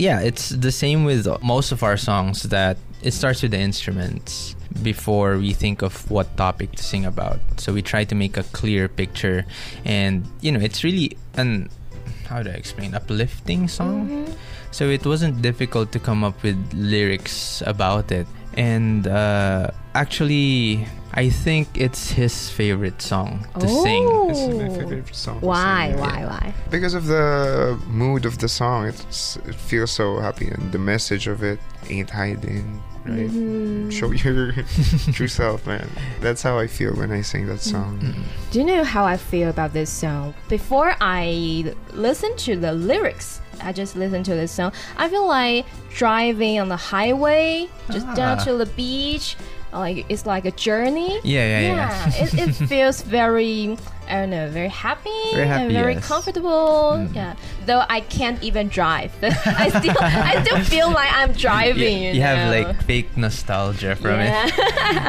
[0.08, 4.56] yeah, it's the same with most of our songs that it starts with the instruments.
[4.94, 7.40] before we think of what topic to sing about.
[7.58, 9.46] So we try to make a clear picture,
[9.84, 11.70] and you know, it's really an
[12.32, 14.08] how do I explain uplifting song.
[14.08, 14.32] Mm-hmm.
[14.72, 21.30] So it wasn't difficult to come up with lyrics about it, and uh, actually, I
[21.30, 24.28] think it's his favorite song to sing.
[24.30, 25.40] This is my favorite song.
[25.42, 25.90] to Why?
[25.92, 26.00] sing.
[26.00, 26.26] Why?
[26.26, 26.54] Why?
[26.70, 31.28] Because of the mood of the song, it's it feels so happy, and the message
[31.28, 32.82] of it ain't hiding.
[33.04, 33.28] Right?
[33.30, 33.90] Mm-hmm.
[33.90, 34.54] Show your
[35.14, 35.90] true self, man.
[36.22, 38.00] That's how I feel when I sing that song.
[38.52, 40.36] Do you know how I feel about this song?
[40.50, 44.72] Before I listen to the lyrics, I just listen to this song.
[44.98, 48.44] I feel like driving on the highway, just down Ah.
[48.46, 49.36] to the beach.
[49.74, 51.20] Like it's like a journey.
[51.24, 52.24] Yeah, yeah, yeah.
[52.24, 53.78] it, it feels very,
[54.10, 56.06] I don't know, very happy, Very happy, and very yes.
[56.06, 57.00] comfortable.
[57.00, 57.16] Mm.
[57.16, 62.04] Yeah, though I can't even drive, I still, I still feel like I'm driving.
[62.04, 62.68] You, you have know?
[62.68, 64.36] like fake nostalgia from it.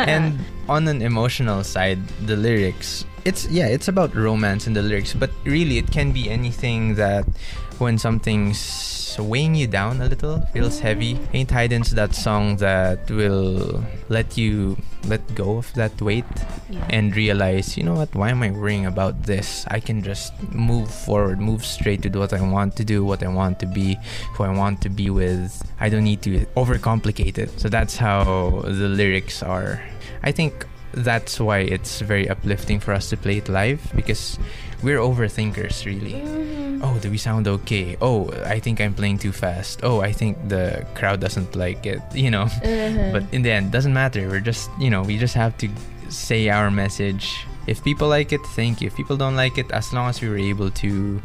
[0.06, 0.38] and
[0.68, 5.28] on an emotional side the lyrics it's yeah it's about romance in the lyrics but
[5.44, 7.26] really it can be anything that
[7.82, 13.84] when something's weighing you down a little feels heavy Ain't Hiding's that song that will
[14.08, 16.24] let you let go of that weight
[16.70, 16.80] Yeah.
[16.88, 18.14] and realize you know what?
[18.14, 19.66] Why am i worrying about this?
[19.68, 23.20] I can just move forward move straight to do what i want to do what
[23.22, 23.98] i want to be
[24.34, 25.50] who i want to be with.
[25.78, 27.50] I don't need to overcomplicate it.
[27.60, 29.82] So that's how the lyrics are.
[30.22, 30.64] I think
[30.94, 34.38] that's why it's very uplifting for us to play it live because
[34.82, 36.22] we're overthinkers really.
[36.82, 37.96] Oh do we sound okay?
[38.00, 39.80] Oh i think i'm playing too fast.
[39.82, 42.42] Oh i think the crowd doesn't like it you know?
[42.42, 43.10] Uh-huh.
[43.12, 44.28] but in the end doesn't matter.
[44.28, 45.68] We're just you know we just have to
[46.08, 47.46] say our message.
[47.66, 48.88] If people like it thank you.
[48.88, 51.22] If people don't like it as long as we were able to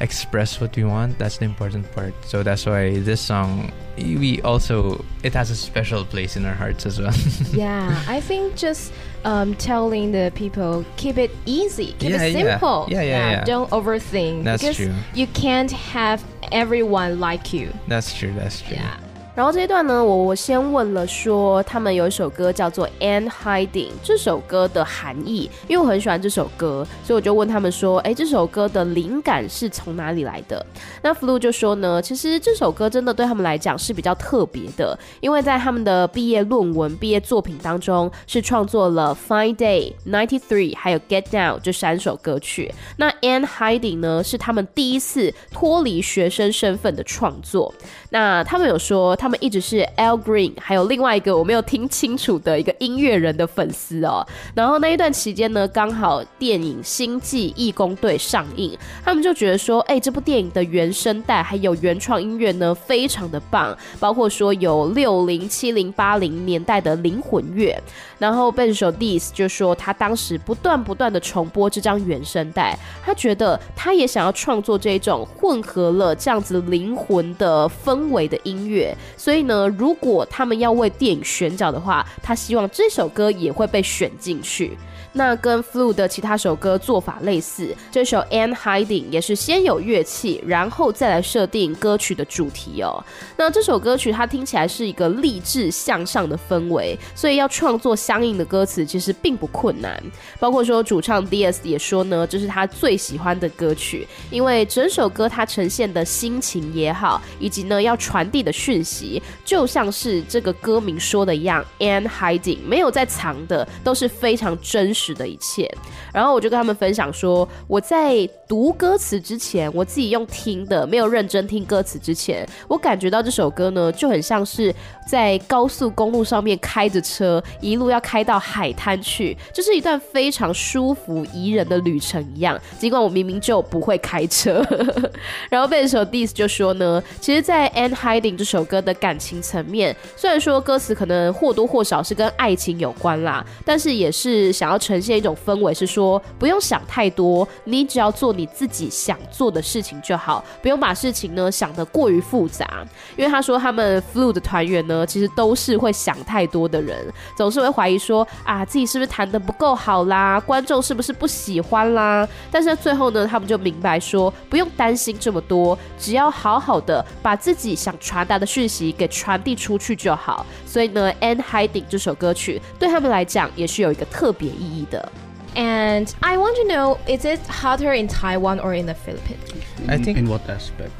[0.00, 2.14] express what we want that's the important part.
[2.24, 6.86] So that's why this song we also it has a special place in our hearts
[6.86, 7.14] as well.
[7.52, 8.92] Yeah, I think just
[9.24, 12.50] um, telling the people keep it easy, keep Yeah, it yeah.
[12.50, 12.86] simple.
[12.88, 13.44] Yeah, yeah, yeah.
[13.44, 14.94] Don't overthink That's because true.
[15.14, 17.72] you can't have everyone like you.
[17.88, 18.96] that's true that's true Yeah.
[19.38, 23.68] 然后这一段呢，我我先问了说，他们有一首歌叫做《And Hiding》，
[24.02, 30.66] 这首歌的含义，因为我很喜欢这首歌，所以我就问他们说，哎，这首歌的灵感是从哪里来的？
[31.02, 42.74] 那 Flu 就说呢，其实这首歌真的对他们来讲是比较特别的，因为在他们的毕业论文、毕业作品当中是创作了《Fine Day》、《Ninety Three》还有《Get Down》这三首歌曲。
[42.96, 47.72] 那《And Hiding》呢，是他们第一次脱离学生身份的创作。
[48.10, 54.26] 那他们有说，他们一直是 Al Green，还有另外一个我没有听清楚的一个音乐人的粉丝哦。
[54.54, 67.78] 然后那一段期间呢，刚好电影《星际义工队》上映，他们就觉得说，哎、这部电影的原声带还有原创音乐呢，非常的棒，包括说有六零、七零、八零年代的灵魂乐。
[68.18, 72.76] 然后贝斯手 Dis 就说，他当时不断不断的重播这张原声带，
[73.08, 84.76] 他觉得他也想要创作这种混合了这样子灵魂的氛围的音乐，所以呢，如果他们要为电影选角的话，他希望这首歌也会被选进去。
[85.12, 93.02] 那跟 Flu 的其他首歌做法类似，这首《And Hiding》也是先有乐器，然后再来设定歌曲的主题哦。
[93.36, 100.02] 那这首歌曲它听起来是一个励志向上的氛围，所以要创作相应的歌词其实并不困难。
[100.38, 115.68] 包括说主唱 DS 也说呢，这是他最喜欢的歌曲，因为整首歌它呈现的心情也好，以及呢要传递的讯息，就像是这个歌名说的一样，and hiding 没有在藏的，都是非常真实的一切。
[116.12, 124.74] 然后我就跟他们分享说，我在读歌词之前，我自己用听的，没有认真听歌词之前，我感觉到这首歌呢，就很像是
[125.08, 132.60] 在高速公路上面开着车，一路要开到海滩去，就是一段非常舒服宜人的旅程一样。
[132.78, 134.62] 尽管我明明就不会开车，
[135.48, 152.86] 然后贝斯手 Diss 就说呢，其实，在《And Hiding》这首歌的感情层面，虽然说歌词可能或多或少是跟爱情有关啦，但是也是想要呈现一种氛围，是说不用想太多，你只要做你自己想做的事情就好，不用把事情呢想得过于复杂。
[153.16, 156.96] 因为他说他们 Flu 的团员呢，其实都是会想太多的人，
[157.36, 162.28] 总是会怀疑说啊自己是不是弹的不够好啦，观众是不是不喜欢啦。
[162.50, 170.44] 但是最后呢，他们就明白说不用担心这么多，只要好好的把自己想传达的讯息给传递出去就好。
[170.66, 175.10] 所以呢，《And Hiding》这首歌曲对他们来讲也是有一个特别意义的。
[175.54, 179.40] And I want to know, is it hotter in Taiwan or in the Philippines?
[179.88, 180.92] I think in what aspect?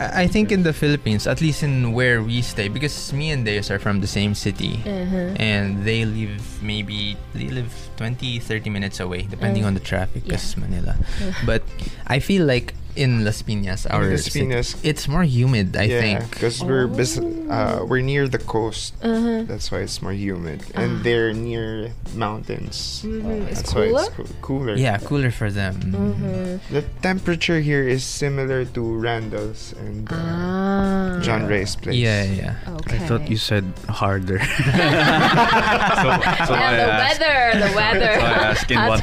[0.00, 3.44] I, I think in the Philippines, at least in where we stay, because me and
[3.44, 5.36] Deus are from the same city, Uh-huh.
[5.36, 10.22] and they live maybe they live 20, 30 minutes away, depending Uh, on the traffic,
[10.24, 10.32] yeah.
[10.40, 10.96] because Manila.
[11.44, 11.62] But
[12.06, 14.50] I feel like in Las Piñas, our Las city,
[14.82, 15.76] it's more humid.
[15.78, 16.18] I yeah, think.
[16.34, 18.98] because we're bes- uh, we're near the coast.
[19.00, 19.46] Uh-huh.
[19.46, 20.82] That's why it's more humid, Ah.
[20.82, 23.06] and they're near mountains.
[23.06, 24.28] Mhm, it's That's why it's cooler?
[24.42, 24.74] cooler.
[24.76, 25.74] Yeah, cooler for them.
[25.94, 26.60] Mhm.
[26.74, 31.18] The temperature here is similar to Randall's and uh, Ah.
[31.22, 31.96] John Ray's place.
[31.96, 32.54] Yeah, yeah.
[32.80, 32.96] Okay.
[32.96, 34.38] I thought you said harder.
[34.40, 34.46] so,
[36.46, 38.12] so and the weather, the weather.
[38.20, 39.00] So I asked in what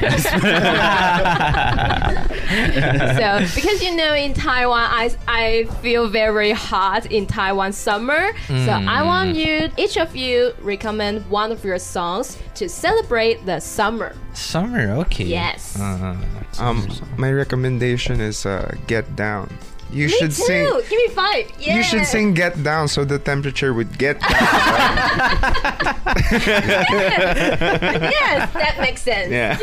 [3.18, 8.32] so because you know in Taiwan I I feel very hot in Taiwan summer.
[8.48, 13.60] So I want you each of you recommend one of your songs to celebrate the
[13.60, 14.16] summer.
[14.34, 15.26] Summer, okay.
[15.26, 15.80] Yes.
[15.80, 16.16] Uh,
[16.60, 19.46] Um, my recommendation is uh, Get Down.
[19.92, 20.44] You Me should too.
[20.44, 20.66] sing.
[20.90, 21.52] Give me five.
[21.60, 21.78] Yeah.
[21.78, 24.32] You should sing Get Down so the temperature would get down.
[27.18, 29.32] yes, that makes sense.
[29.32, 29.58] yeah.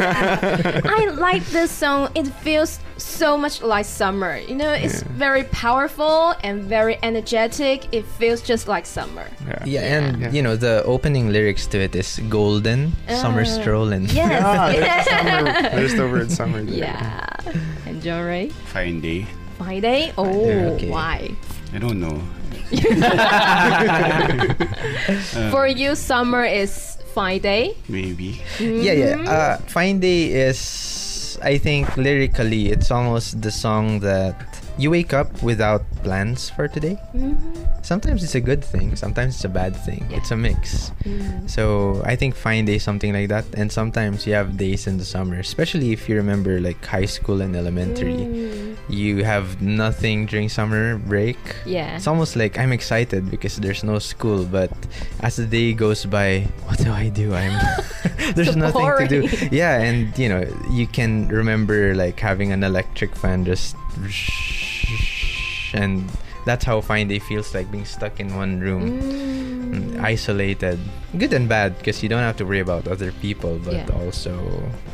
[0.85, 2.09] I like this song.
[2.15, 4.39] It feels so much like summer.
[4.39, 5.09] You know, it's Yeah.
[5.13, 7.87] very powerful and very energetic.
[7.93, 9.27] It feels just like summer.
[9.65, 10.31] yeah, and Yeah.
[10.33, 14.09] you know the opening lyrics to it is golden, summer Uh, strolling.
[14.09, 14.43] Yes.
[14.45, 15.43] Ah, there's, summer,
[15.77, 16.75] there's the word summer there.
[16.89, 17.27] yeah.
[17.87, 18.49] enjoy.
[18.49, 19.27] John Fine day.
[19.65, 20.13] Friday?
[20.19, 20.91] Oh, okay.
[20.91, 21.31] why?
[21.73, 22.21] I don't know.
[25.51, 27.75] For you, summer is Friday.
[27.89, 28.43] Maybe.
[28.61, 29.31] Yeah, yeah.
[29.31, 35.43] Uh, Fine Day is, I think, lyrically, it's almost the song that you wake up
[35.43, 36.99] without plans for today.
[37.15, 37.65] Mm-hmm.
[37.83, 40.07] Sometimes it's a good thing, sometimes it's a bad thing.
[40.11, 40.91] It's a mix.
[41.47, 43.45] So I think Fine Day something like that.
[43.55, 47.41] And sometimes you have days in the summer, especially if you remember like high school
[47.41, 48.15] and elementary.
[48.15, 48.77] Mm.
[48.89, 51.39] You have nothing during summer break.
[51.65, 51.97] Yeah.
[51.97, 54.73] It's almost like I'm excited because there's no school, but
[55.21, 57.35] as the day goes by, what do I do?
[57.35, 57.53] I'm
[58.35, 59.47] there's So nothing to do.
[59.51, 63.77] Yeah, and you know, you can remember like having an electric fan just
[65.75, 66.05] and
[66.45, 69.01] that's how fine day feels like being stuck in one room.
[69.01, 70.01] Mm.
[70.01, 70.79] Isolated,
[71.19, 73.87] good and bad, because you don't have to worry about other people, but Yeah.
[74.05, 74.39] also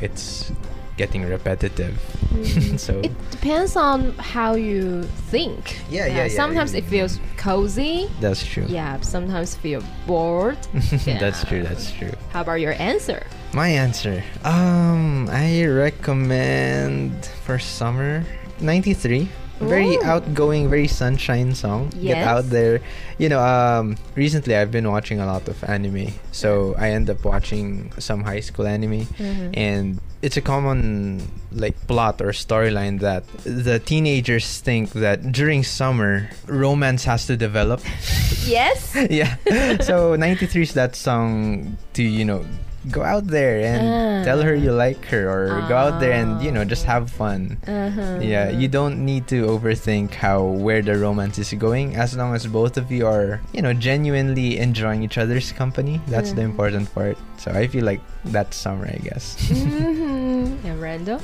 [0.01, 0.53] it's
[0.97, 1.99] getting repetitive.
[2.33, 2.79] Mm.
[2.87, 5.81] so It depends on how you think.
[5.91, 6.29] Yeah, yeah, yeah.
[6.29, 8.09] Sometimes it feels cozy.
[8.21, 8.65] that's true.
[8.69, 10.59] Yeah, sometimes feel bored.
[11.07, 11.63] that's true.
[11.65, 12.13] That's true.
[12.31, 13.27] How about your answer?
[13.53, 14.23] My answer.
[14.45, 18.23] Um, I recommend for summer
[18.63, 19.29] 93.
[19.61, 20.03] Very Ooh.
[20.05, 21.91] outgoing, very sunshine song.
[22.01, 22.81] Get out there.
[23.19, 26.09] You know, um, recently I've been watching a lot of anime.
[26.33, 29.05] So I end up watching some high school anime.
[29.05, 29.51] Mm-hmm.
[29.53, 36.31] And it's a common like plot or storyline that the teenagers think that during summer
[36.47, 37.81] romance has to develop
[38.47, 38.97] Yes.
[39.11, 39.37] yeah.
[39.81, 42.45] So 93 is that song to, you know,
[42.89, 44.25] go out there and Ah.
[44.25, 47.61] tell her you like her or go out there and, you know, just have fun.
[47.69, 48.19] Uh-huh.
[48.25, 52.47] Yeah, you don't need to overthink how where the romance is going as long as
[52.49, 56.01] both of you are, you know, genuinely enjoying each other's company.
[56.09, 56.57] That's the Mhm.
[56.57, 57.19] important part.
[57.37, 59.37] So I feel like that's summer, I guess.
[59.53, 60.65] Mm-hmm.
[60.65, 61.21] And Randall?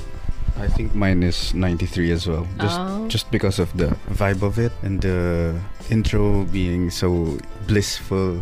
[0.61, 2.49] I think mine is 93 as well.
[2.61, 3.05] Just Oh.
[3.09, 5.53] just because of the vibe of it and the
[5.93, 7.37] intro being so
[7.69, 8.41] blissful.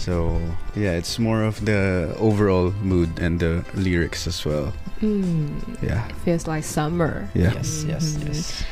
[0.00, 0.40] So
[0.74, 4.72] yeah, it's more of the overall mood and the lyrics as well.
[5.00, 5.48] Mm.
[5.82, 6.02] Yeah.
[6.24, 7.28] Feels like summer.
[7.34, 7.54] Yeah.
[7.54, 8.62] yes, yes, yes.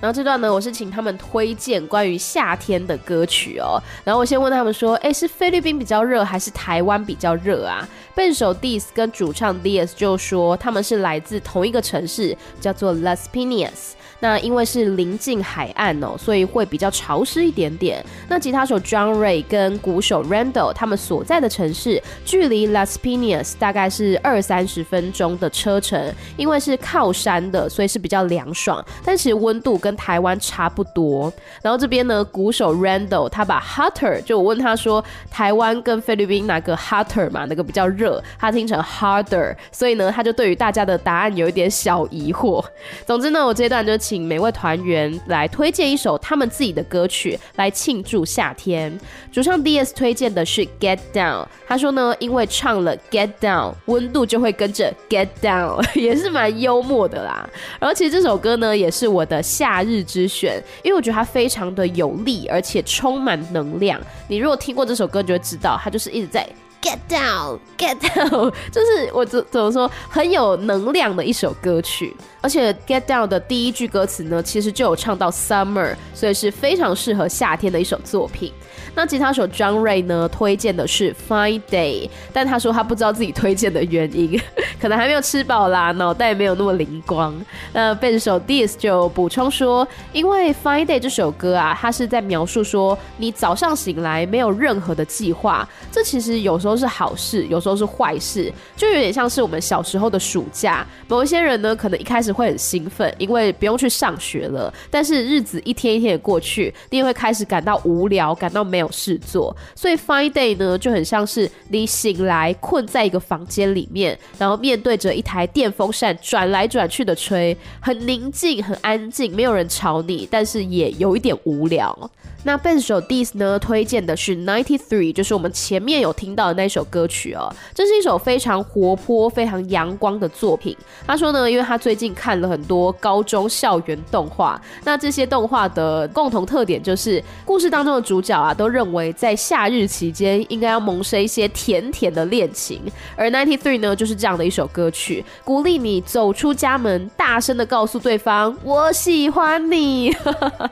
[0.00, 3.80] 然后这段呢，我是请他们推荐关于夏天的歌曲哦。
[4.02, 7.88] 然后我先问他们说，哎，是菲律宾比较热还是台湾比较热啊？
[8.12, 13.92] 笨手 Dis 跟主唱 Diaz 就说他们是来自同一个城市，叫做 Las Piñas。
[14.19, 18.03] 那因为是临近海岸哦，所以会比较潮湿一点点。
[18.27, 28.83] 那吉他手 John Ray 跟鼓手 Randall 他们所在的城市，距离 Las Piñas 大概是二三十分钟的车程，因为是靠山的，所以是比较凉爽。
[29.05, 31.31] 但其实温度跟台湾差不多。
[31.61, 38.23] 然后这边呢，鼓手 Randall 他把 hotter，就我问他说，台湾跟菲律宾哪个 hotter 嘛，哪个比较热？
[38.39, 42.63] 他听成 harder，所以呢，他就对于大家的答案有一点小疑惑。
[43.05, 48.97] 总之呢，我这一段就请每位团员来推荐一首他们自己的歌曲来庆祝夏天。
[49.33, 57.49] 主唱 DS 推荐的是 Get Down，他说呢，因为唱了 Get Down，温度就会跟着 Get Down， 也是蛮幽默的啦。
[57.81, 63.99] 然后其实这首歌呢，也是我的夏日之选，因为我觉得它非常的有力，而且充满能量。
[64.29, 66.47] 你如果听过这首歌，就会知道它就是一直在
[66.79, 78.53] Get down, get down， 就是我怎怎么说很有能量的一首歌曲，而且 Get down 的第一句歌词呢，其实就有唱到 summer，所以是非常适合夏天的一首作品。
[78.97, 84.41] 那吉他手 John Ray 呢，推荐的是 Fine Day，但他说他不知道自己推荐的原因，
[84.81, 87.39] 可能还没有吃饱啦，脑袋没有那么灵光。
[87.73, 100.83] 那贝斯手 Dis 就补充说，因为 Fine Day 这首歌啊，它是在描述说你早上醒来没有任何的计划，这其实有时候是好事，有时候是坏事，就有点像是我们小时候的暑假。
[101.07, 109.55] 某一些人呢，可能一开始会很兴奋，因为不用去上学了，但是日子一天一天的过去，你也会开始感到无聊，感到没有事做。
[109.75, 122.11] 所以 Fine Day 呢，就很像是你醒来困在一个房间里面，然后面对着一台电风扇转来转去的吹，很宁静、很安静，没有人吵你，但是也有一点无聊。
[122.47, 127.53] 那贝斯手 Dis 呢推荐的是 Ninety Three，就是我们前面有听到的那首歌曲哦。
[127.75, 130.73] 这是一首非常活泼、非常阳光的作品。
[131.05, 142.81] 他说呢，因为他最近看了很多高中校园动画，那这些动画的共同特点就是故事当中的主角啊，都认为在夏日期间应该要萌生一些甜甜的恋情。
[143.17, 150.15] 而 Ninety Three 呢，就是这样的一首歌曲，鼓励你走出家门，大声的告诉对方“我喜欢你”，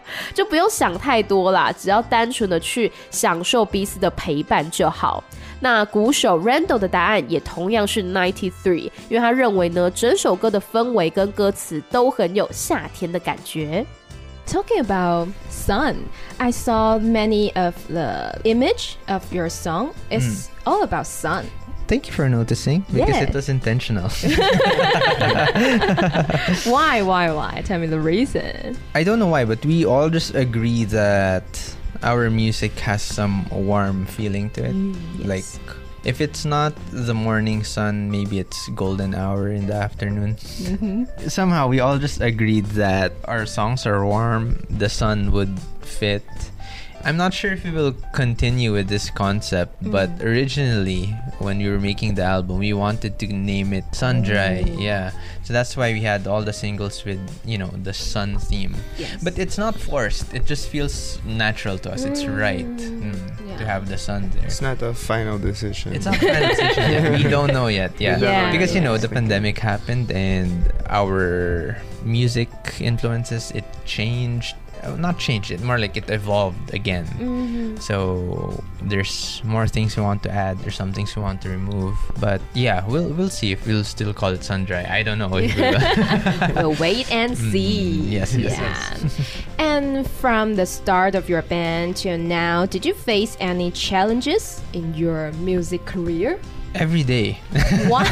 [0.34, 5.24] 就不用想太多啦，只要单纯的去享受彼此的陪伴就好。
[5.60, 13.86] 那鼓手 Randall 的答案也同样是 Ninety Three，因为他认为呢，整首歌的氛围跟歌词都很有夏天的感觉。
[14.46, 15.96] Talking about sun,
[16.38, 19.90] I saw many of the image of your song.
[20.12, 21.46] It's all about sun.
[21.88, 23.24] Thank you for noticing because Yeah.
[23.30, 24.10] it was intentional.
[26.66, 27.62] why, why, why?
[27.66, 28.78] Tell me the reason.
[28.96, 34.06] I don't know why, but we all just agree that our music has some warm
[34.06, 34.76] feeling to it.
[34.76, 35.46] Mm, like
[36.04, 40.36] if it's not the morning sun, maybe it's golden hour in the afternoon.
[40.36, 41.28] Mm-hmm.
[41.30, 46.24] Somehow we all just agreed that our songs are warm, the sun would fit.
[47.06, 49.92] I'm not sure if we will continue with this concept, mm-hmm.
[49.92, 51.06] but originally
[51.38, 54.66] when we were making the album, we wanted to name it Sun Dry.
[54.66, 54.82] Mm-hmm.
[54.82, 55.12] Yeah.
[55.44, 58.76] So that's why we had all the singles with, you know, the sun theme.
[58.98, 59.24] Yes.
[59.24, 60.34] But it's not forced.
[60.34, 62.06] It just feels natural to us.
[62.06, 62.38] It's mm-hmm.
[62.38, 64.46] right mm, to have the sun there.
[64.46, 65.94] It's not a final decision.
[65.94, 67.24] It's not a final decision yet.
[67.24, 67.94] We don't know yet.
[68.00, 68.18] Yeah.
[68.20, 70.52] Yeah, because you know the pandemic happened and
[70.90, 72.50] our music
[72.80, 74.56] influences it changed.
[74.96, 77.78] Not changed it, more like it evolved again.
[77.82, 80.60] So there's more things we want to add.
[80.60, 81.98] There's some things we want to remove.
[82.20, 84.86] But yeah, we'll we'll see if we'll still call it sun dry.
[84.90, 86.54] I don't know if we will.
[86.70, 88.02] we'll wait and see.
[88.06, 89.64] Mm, yes, yes, Yeah.
[89.66, 94.94] and from the start of your band till now, did you face any challenges in
[94.94, 96.40] your music career?
[96.76, 97.40] Every day.
[97.88, 98.04] Wow!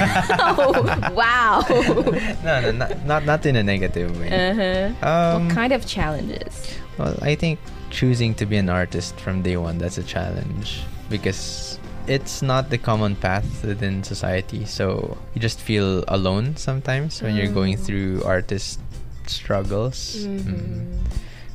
[1.13, 1.63] wow!
[2.43, 4.31] no, no, not, not not in a negative way.
[4.31, 5.07] Uh-huh.
[5.07, 6.77] Um, what kind of challenges?
[6.97, 7.59] Well, I think
[7.89, 12.77] choosing to be an artist from day one that's a challenge because it's not the
[12.77, 14.65] common path within society.
[14.65, 18.79] So you just feel alone sometimes when you're going through artist
[19.27, 20.25] struggles.
[20.25, 20.99] Mm.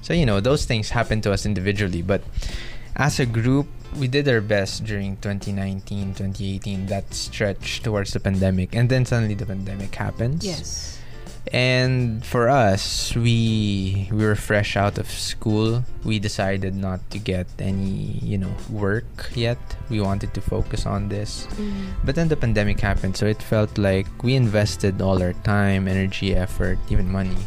[0.03, 2.23] So you know those things happen to us individually, but
[2.97, 8.75] as a group, we did our best during 2019, 2018, that stretch towards the pandemic,
[8.75, 10.45] and then suddenly the pandemic happens.
[10.45, 10.99] Yes.
[11.53, 15.83] And for us, we we were fresh out of school.
[16.05, 19.59] We decided not to get any, you know, work yet.
[19.89, 21.47] We wanted to focus on this.
[21.57, 22.05] Mm-hmm.
[22.05, 26.35] But then the pandemic happened, so it felt like we invested all our time, energy,
[26.37, 27.41] effort, even money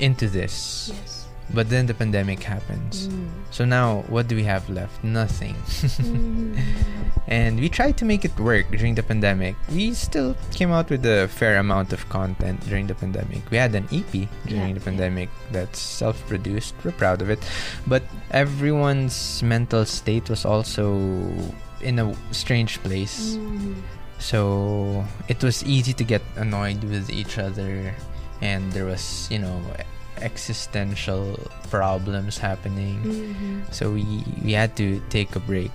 [0.00, 0.92] into this.
[0.92, 1.15] Yes.
[1.54, 3.08] But then the pandemic happens.
[3.08, 3.28] Mm.
[3.50, 5.02] So now what do we have left?
[5.04, 5.54] Nothing.
[5.54, 6.58] Mm-hmm.
[7.28, 9.54] and we tried to make it work during the pandemic.
[9.70, 13.48] We still came out with a fair amount of content during the pandemic.
[13.50, 14.10] We had an EP
[14.46, 14.74] during Yeah.
[14.74, 16.74] the pandemic that's self-produced.
[16.84, 17.38] We're proud of it.
[17.86, 20.98] But everyone's mental state was also
[21.80, 23.36] in a strange place.
[23.36, 23.74] Mm-hmm.
[24.18, 27.94] So it was easy to get annoyed with each other
[28.42, 29.60] and there was, you know,
[30.22, 31.38] existential
[31.70, 33.02] problems happening.
[33.02, 33.60] Mm-hmm.
[33.70, 35.72] So we we had to take a break.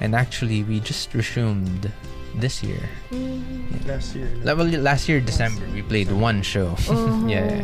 [0.00, 1.92] And actually we just resumed
[2.34, 2.80] this year.
[3.12, 3.88] Mm-hmm.
[3.88, 4.30] last year.
[4.44, 6.72] La- Well, last year December we played one show.
[6.88, 7.26] Oh.
[7.28, 7.60] yeah.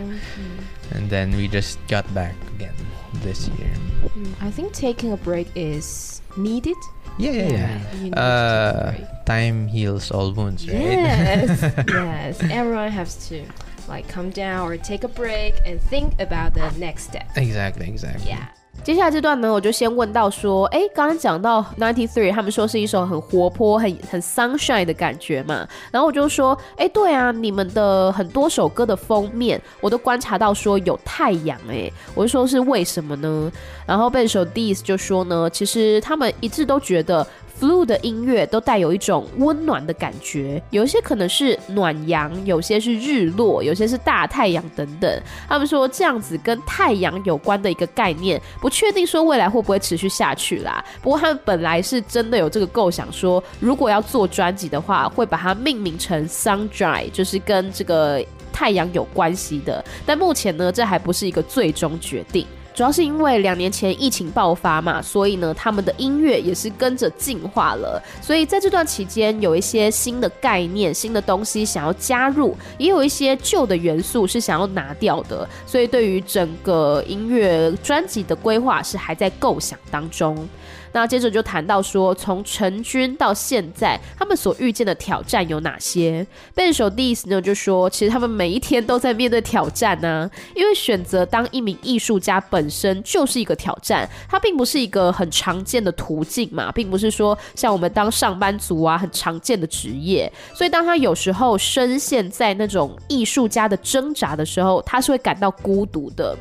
[0.93, 2.77] And then we just got back again
[3.25, 3.73] this year.
[4.15, 6.77] Mm, I think taking a break is needed.
[7.19, 7.77] Yeah, yeah, yeah.
[7.97, 10.77] You need to uh, take a Uh, time heals all wounds, right?
[10.79, 11.49] Yes,
[11.89, 12.37] yes.
[12.53, 13.43] Everyone has to
[13.89, 17.26] like come down or take a break and think about the next step.
[17.34, 18.28] exactly, exactly.
[18.28, 18.49] Yeah.
[18.84, 33.51] 接下来这段呢，我就先问到说，哎，刚刚讲到 Ninety Three，他们说是一首很活泼、很很 sunshine 的感觉嘛，然后我就说，哎，对啊，你们的很多首歌的封面，我都观察到说有太阳，哎，我就说是为什么呢？
[33.87, 37.26] 然后贝手 Dis 就说呢，其实他们一致都觉得。
[37.59, 45.23] Flu 的音乐都带有一种温暖的感觉，有一些可能是暖阳，有些是日落，有些是大太阳等等。
[45.49, 50.85] 他们说这样子跟太阳有关的一个概念，不确定说未来会不会持续下去啦。
[51.01, 59.83] 不过他们本来是真的有这个构想，说如果要做专辑的话，会把它命名成 Sun Dry，就是跟这个太阳有关系的。
[60.05, 62.47] 但目前呢，这还不是一个最终决定。
[62.77, 68.01] 主要是因为两年前疫情爆发嘛，所以呢，他们的音乐也是跟着进化了。
[68.20, 75.49] 所以在这段期间，有一些新的概念、新的东西想要加入，也有一些旧的元素是想要拿掉的。
[75.64, 80.47] 所以对于整个音乐专辑的规划是还在构想当中。
[80.93, 86.26] 那接着就谈到说，从成军到现在，他们所遇见的挑战有哪些？
[86.55, 106.37] 贝手 Dis 呢就说，其实他们每一天都在面对挑战呢，因为选择当一名艺术家本身就是一个挑战，它并不是一个很常见的途径嘛，并不是说像我们当上班族啊很常见的职业，所以当他有时候深陷在那种艺术家的挣扎的时候，他是会感到孤独的。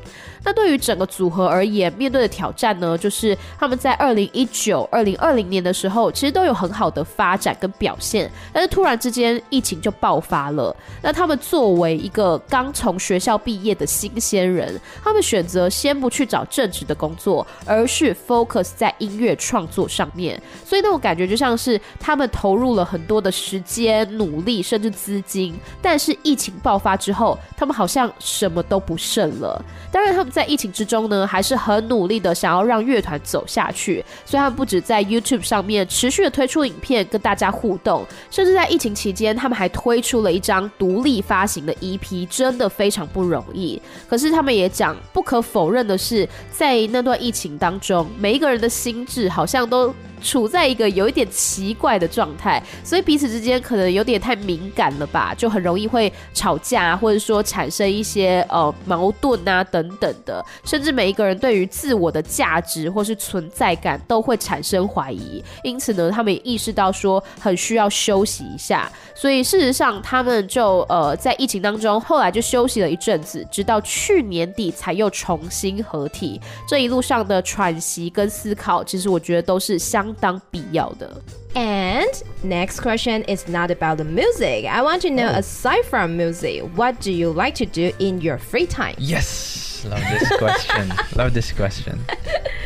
[0.45, 10.73] 那对于整个组合而言，面对的挑战呢，就是他们在二零一九、二零二零年的时候，其实都有很好的发展跟表现，但是突然之间疫情就爆发了。
[11.01, 20.39] 那他们作为一个刚从学校毕业的新鲜人，他们选择先不去找正职的工作，而是 focus 在音乐创作上面。
[20.63, 29.59] 所以那种感觉就像是他们投入了很多的时间、努力，甚至资金，但是疫情爆发之后，他们好像什么都不剩了。
[29.91, 30.34] 当然，他们。
[30.35, 43.81] 在疫情之中呢，还是很努力的想要让乐团走下去，所以他们不止在 YouTube 上面持续的推出影片跟大家互动，甚至在疫情期间，他们还推出了一张独立发行的 EP，真的非常不容易。
[44.09, 49.95] 可是他们也讲，不可否认的是，在那段疫情当中，每一个人的心智好像都。
[50.25, 65.43] 处在一个有一点奇怪的状态，所以彼此之间可能有点太敏感了吧，就很容易会吵架，或者说产生一些呃矛盾啊等等的，甚至每一个人对于自我的价值或是存在感都会产生怀疑。
[65.63, 76.41] 因此呢，他们也意识到说很需要休息一下，所以事实上他们就呃在疫情当中后来就休息了一阵子，直到去年底才又重新合体。
[76.67, 80.14] 这一路上的喘息跟思考，其实我觉得都是相。
[80.20, 81.20] 当必要的。
[81.54, 82.06] And
[82.44, 84.66] next question is not about the music.
[84.66, 85.38] I want to know, Oh.
[85.40, 88.94] aside from music, what do you like to do in your free time?
[88.98, 90.92] Yes, love this question.
[91.16, 91.98] love this question.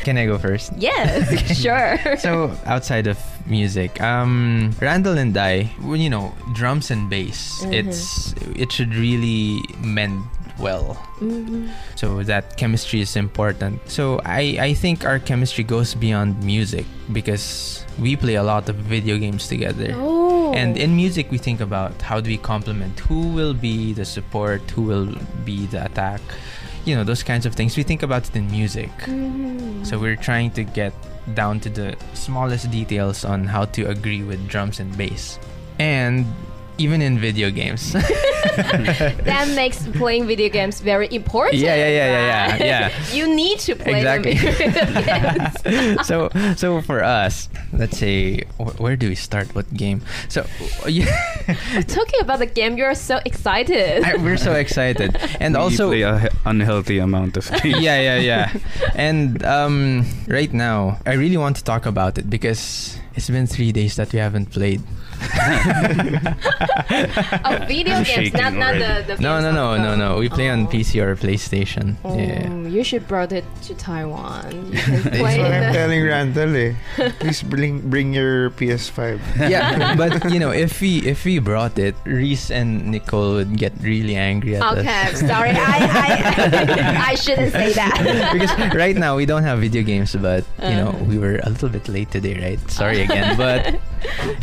[0.05, 0.73] Can I go first?
[0.79, 1.99] Yes, sure.
[2.19, 3.17] So outside of
[3.47, 7.65] music, um, Randall and I, well, you know, drums and bass.
[7.71, 10.21] It's it should really mend
[10.60, 10.96] well.
[11.20, 11.70] Mm-hmm.
[11.96, 13.82] So that chemistry is important.
[13.90, 18.76] So I I think our chemistry goes beyond music because we play a lot of
[18.76, 19.92] video games together.
[19.96, 20.54] Oh.
[20.54, 23.00] And in music, we think about how do we complement?
[23.06, 24.62] Who will be the support?
[24.72, 25.14] Who will
[25.46, 26.22] be the attack?
[26.86, 27.78] You know, those kinds of things.
[27.78, 28.90] We think about it in music.
[29.06, 29.84] Mm-hmm.
[29.84, 30.94] So we're trying to get
[31.36, 35.38] down to the smallest details on how to agree with drums and bass.
[35.78, 36.26] And
[36.80, 37.94] even in video games.
[38.56, 41.58] that makes playing video games very important.
[41.58, 42.60] Yeah, yeah, yeah, yeah, right?
[42.62, 43.14] yeah, yeah.
[43.14, 44.34] you need to play Exactly.
[44.36, 44.54] them.
[45.06, 46.08] Yes.
[46.08, 49.54] so so for us, let's say wh- where do we start?
[49.56, 50.02] What game?
[50.30, 50.46] So
[50.88, 51.08] yeah,
[51.88, 54.04] Talking about the game, you're so excited.
[54.04, 57.80] I, we're so excited, and We also play a unhealthy amount of games.
[57.80, 58.54] yeah, yeah, yeah.
[58.96, 63.72] And um, right now, I really want to talk about it because it's been three
[63.72, 64.82] days that we haven't played.
[67.46, 69.16] Oh, video games, Shaking not not the, already.
[69.16, 70.18] the No, no, no, no, no.
[70.18, 70.70] We play on Oh.
[70.70, 71.96] PC or PlayStation.
[72.04, 72.48] Yeah.
[72.50, 74.72] Oh, you should brought it to Taiwan.
[74.72, 76.74] You can That's play what I'm the- telling Randall eh.
[77.20, 79.20] Please bring bring your PS5.
[79.50, 83.74] yeah, but you know, if we if we brought it, Reese and Nicole would get
[83.82, 85.20] really angry at Okay, I'm us.
[85.20, 85.52] sorry.
[85.52, 87.96] I, I, I shouldn't say that.
[88.34, 91.04] because right now we don't have video games, but you know Uh.
[91.10, 92.60] we were a little bit late today, right?
[92.70, 93.80] Sorry again, but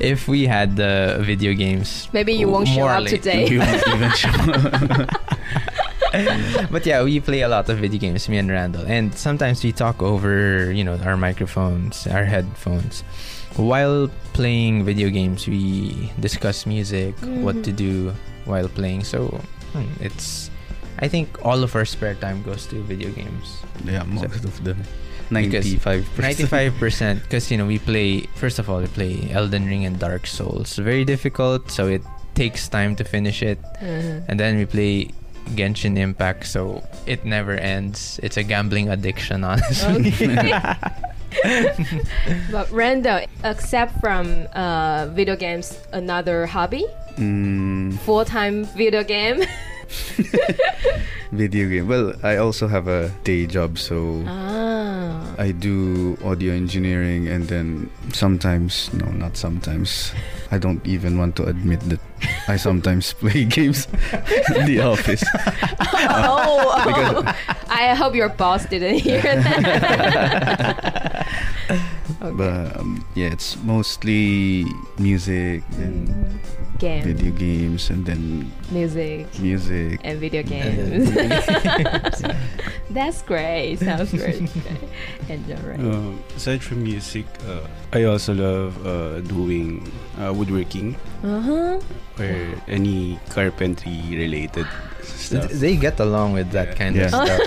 [0.00, 3.46] if we had the video games, Maybe you won't show up today.
[3.48, 5.06] You won't even show
[6.70, 9.72] but yeah, we play a lot of video games, me and Randall, and sometimes we
[9.72, 13.02] talk over, you know, our microphones, our headphones.
[13.56, 18.12] While playing video games, we discuss music, what to do
[18.44, 19.04] while playing.
[19.04, 19.28] So
[19.72, 20.50] hmm, it's,
[20.98, 23.62] I think all of our spare time goes to video games.
[23.84, 24.82] Yeah, most of them.
[25.30, 26.38] Ninety-five percent.
[27.18, 30.26] 95% because you know we play first of all we play Elden Ring and Dark
[30.26, 32.02] Souls very difficult so it
[32.34, 34.22] takes time to finish it Mhm.
[34.28, 35.10] and then we play
[35.58, 40.52] Genshin Impact so it never ends it's a gambling addiction honestly Okay.
[42.50, 49.42] but Randall, except from uh, video games, another hobby, Mm, full-time video game.
[51.32, 51.88] video game.
[51.88, 55.34] Well, I also have a day job, so ah.
[55.38, 60.12] I do audio engineering, and then sometimes, no, not sometimes.
[60.50, 62.00] I don't even want to admit that
[62.48, 63.86] I sometimes play games
[64.54, 65.22] in the office.
[66.08, 67.34] oh, because-
[67.68, 71.26] I hope your boss didn't hear that.
[71.68, 71.82] okay.
[72.32, 74.64] But um, yeah, it's mostly
[74.98, 76.08] music and
[76.78, 80.00] Game, video games, and then music, music.
[80.04, 81.08] and video games.
[81.14, 82.36] then-
[82.90, 83.78] That's great.
[83.80, 84.42] Sounds great.
[84.44, 84.78] Okay.
[85.28, 85.80] Enjoy, right?
[85.80, 91.80] Um, aside from music, uh, I also love uh, doing uh, woodworking Uh huh.
[92.20, 92.36] or
[92.68, 94.66] any carpentry related
[95.26, 95.50] stuff.
[95.50, 96.80] they get along with that Yeah.
[96.80, 97.06] kind Yeah.
[97.06, 97.40] of stuff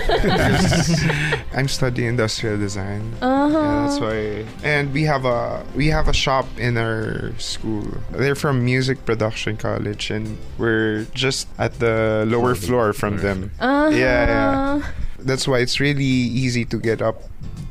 [1.56, 3.02] I'm studying industrial design.
[3.20, 3.58] Uh huh.
[3.58, 4.44] Yeah, that's why.
[4.62, 7.84] And we have a we have a shop in our school.
[8.12, 13.50] They're from Music Production College, and we're just at the lower floor from them.
[13.60, 13.90] Uh-huh.
[13.90, 14.82] Yeah, yeah.
[15.18, 16.04] That's why it's really
[16.44, 17.22] easy to get up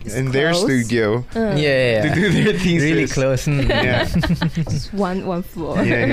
[0.05, 2.01] It's in their studio Uh, yeah, yeah, yeah.
[2.07, 2.83] to do their thesis.
[2.87, 3.67] really close mm.
[3.67, 4.05] Yeah,
[4.71, 5.81] Just one one floor.
[5.83, 6.05] yeah,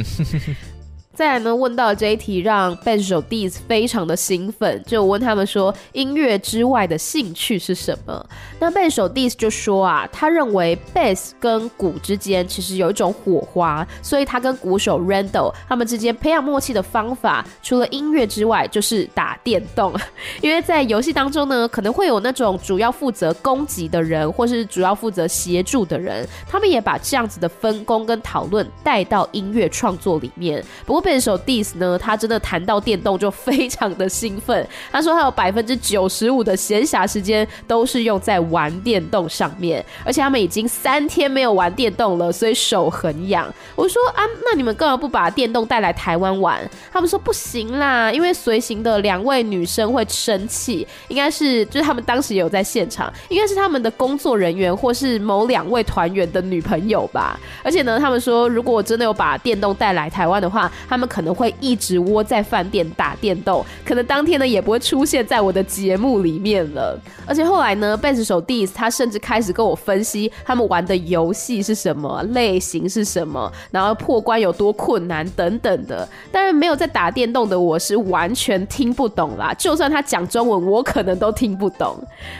[0.00, 0.54] yeah.
[1.14, 8.26] 再来呢，问到这一题让贝斯手 Diz 非常的兴奋，就问他们说音乐之外的兴趣是什么？
[8.58, 19.94] 那贝斯手 Diz 就说啊，他认为贝斯跟鼓之间其实有一种火花，所以他跟鼓手 Randall 他们之间培养默契的方法，除了音乐之外，就是打电动。
[20.40, 30.64] 因为在游戏当中呢，可能会有那种主要负责攻击的人，或是主要负责协助的人，他们也把这样子的分工跟讨论带到音乐创作里面。
[30.84, 43.46] 不过贝手 Dis 呢，他真的谈到电动就非常的兴奋，他说他有百分之九十五的闲暇时间都是用在玩电动上面，而且他们已经三天没有玩电动了，所以手很痒。
[43.76, 46.58] 我说啊，那你们干嘛不把电动带来台湾玩？
[46.90, 57.38] 他们说不行啦，因为随行的两位女生会生气，应该是就是他们当时也有在现场，应该是他们的工作人员或是某两位团员的女朋友吧。
[57.62, 66.96] 而且呢，他们说如果真的有把电动带来台湾的话，他们可能会一直窝在饭店打电动，可能当天呢也不会出现在我的节目里面了。
[67.26, 76.08] 而且后来呢，贝斯手 Diss 他甚至开始跟我分析他们玩的游戏是什么类型是什么，然后破关有多困难等等的。
[76.30, 81.96] 但是没有在打电动的我是完全听不懂啦，就算他讲中文，我可能都听不懂。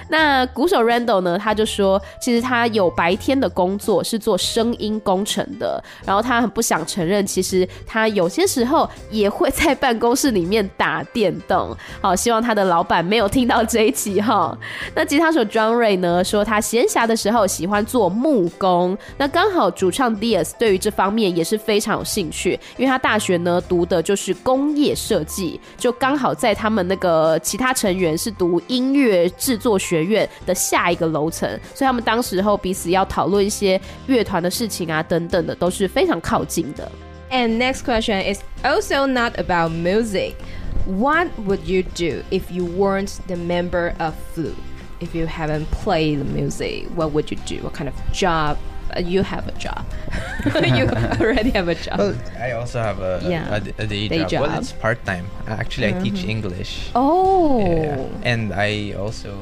[0.08, 11.76] 那鼓手 Randall 呢，他就说，其实他有白天的工作是做声音工程的，然后他很不想承认，其实他有些时候也会 在办公室里面打电动。
[12.00, 14.56] 好，希望他的老板没有听到这一集哈。
[14.94, 36.90] 那吉他手 John Ray 呢说，他闲暇的时候喜欢做木工，那刚好主唱 Diaz 对于这方面也是非常有兴趣，因为他大学呢读的就是工业设计，就刚好在他们那个其他成员是读音乐制作学院的下一个楼层，所以他们当时候彼此要讨论一些乐团的事情啊等等的，都是非常靠近的。
[37.34, 40.40] And next question is also not about music.
[40.86, 44.54] What would you do if you weren't the member of Flu?
[45.00, 47.58] If you haven't played the music, what would you do?
[47.66, 48.56] What kind of job?
[48.94, 49.84] Uh, you have a job.
[50.46, 50.86] you
[51.20, 51.98] already have a job.
[51.98, 53.54] Well, I also have a, a- Yeah.
[53.56, 54.28] a, d- a day, Day job.
[54.30, 54.40] job.
[54.46, 55.26] Well, it's part time.
[55.48, 56.90] Actually, I teach English.
[56.94, 57.58] oh.
[57.66, 58.06] Yeah.
[58.22, 59.34] And I also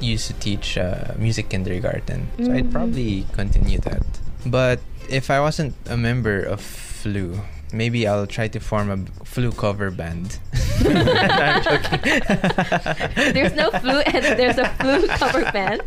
[0.00, 2.26] used to teach uh, music kindergarten.
[2.42, 4.02] So I'd probably continue that.
[4.44, 6.60] But if I wasn't a member of
[7.06, 7.38] Flu,
[7.72, 10.38] maybe I'll try to form a Flu cover band.
[10.82, 12.02] I'm joking.
[13.32, 15.82] There's no flu and there's a flu cover band.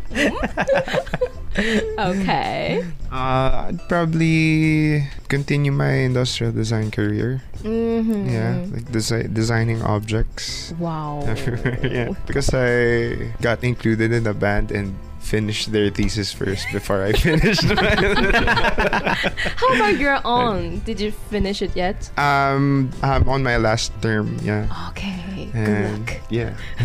[2.00, 2.80] okay.
[3.12, 7.42] Uh, I'd probably continue my industrial design career.
[7.60, 8.28] Mm-hmm.
[8.32, 11.24] Yeah, like desi- designing objects Wow.
[11.28, 11.78] everywhere.
[11.84, 17.12] yeah, because I got included in a band and finished their thesis first before I
[17.28, 17.76] finished mine.
[19.60, 20.80] How about your own?
[20.80, 22.10] Did you finish it yet?
[22.18, 24.36] um, I'm on my last term.
[24.42, 24.66] Yeah.
[24.90, 25.16] Okay.
[25.52, 26.20] Good And luck.
[26.30, 26.54] yeah,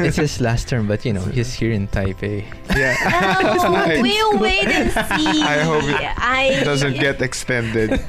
[0.00, 2.44] it's his last term, but you know, he's here in Taipei.
[2.76, 2.96] yeah.
[3.60, 5.42] Oh, we'll wait and see.
[5.42, 8.00] I hope it I doesn't get extended.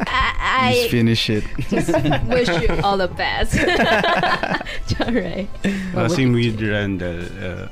[0.00, 1.44] I, Just finish it.
[1.68, 1.92] Just
[2.26, 3.54] wish you all the best.
[4.88, 5.48] John Ray.
[5.94, 7.22] Uh, same with Randall.
[7.38, 7.68] Uh,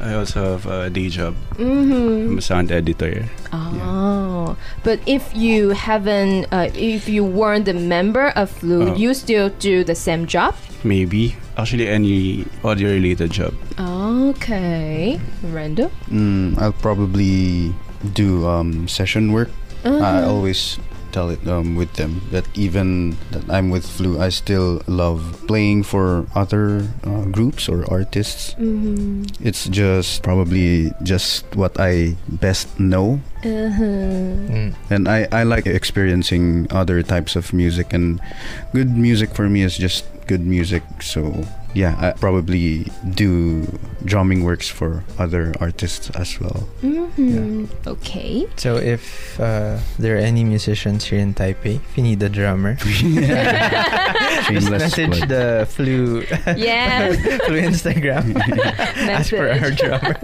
[0.00, 1.34] I also have a day job.
[1.58, 2.30] Mm-hmm.
[2.30, 3.26] I'm a sound editor.
[3.52, 8.94] Oh, but if you haven't, uh, if you weren't a member of Flu, Oh.
[8.94, 10.54] you still do the same job.
[10.84, 11.34] Maybe.
[11.58, 13.54] Actually, any audio related job.
[13.78, 15.90] Okay, Rando.
[16.10, 17.74] Mm, I'll probably
[18.14, 19.50] do um, session work.
[19.84, 20.30] I Uh-huh.
[20.30, 20.78] always
[21.12, 25.82] tell it um, with them that even that I'm with Flu, I still love playing
[25.84, 28.54] for other uh, groups or artists.
[28.54, 29.24] Mm-hmm.
[29.40, 34.50] It's just probably just what I best know, Uh-huh.
[34.50, 34.74] Mm.
[34.90, 37.92] and I, I like experiencing other types of music.
[37.92, 38.20] And
[38.74, 40.82] good music for me is just good music.
[41.00, 43.66] So yeah, I probably do
[44.04, 46.68] drumming works for other artists as well.
[46.82, 47.66] Mm-hmm.
[47.86, 48.46] Okay.
[48.56, 52.74] So if uh, there are any musicians here in Taipei, if you need a drummer,
[52.80, 55.28] just message plug.
[55.28, 56.22] the Flu
[56.56, 57.16] Yes.
[57.46, 58.36] Flu Instagram.
[59.08, 59.78] Ask for our Message.
[59.78, 60.16] drummer.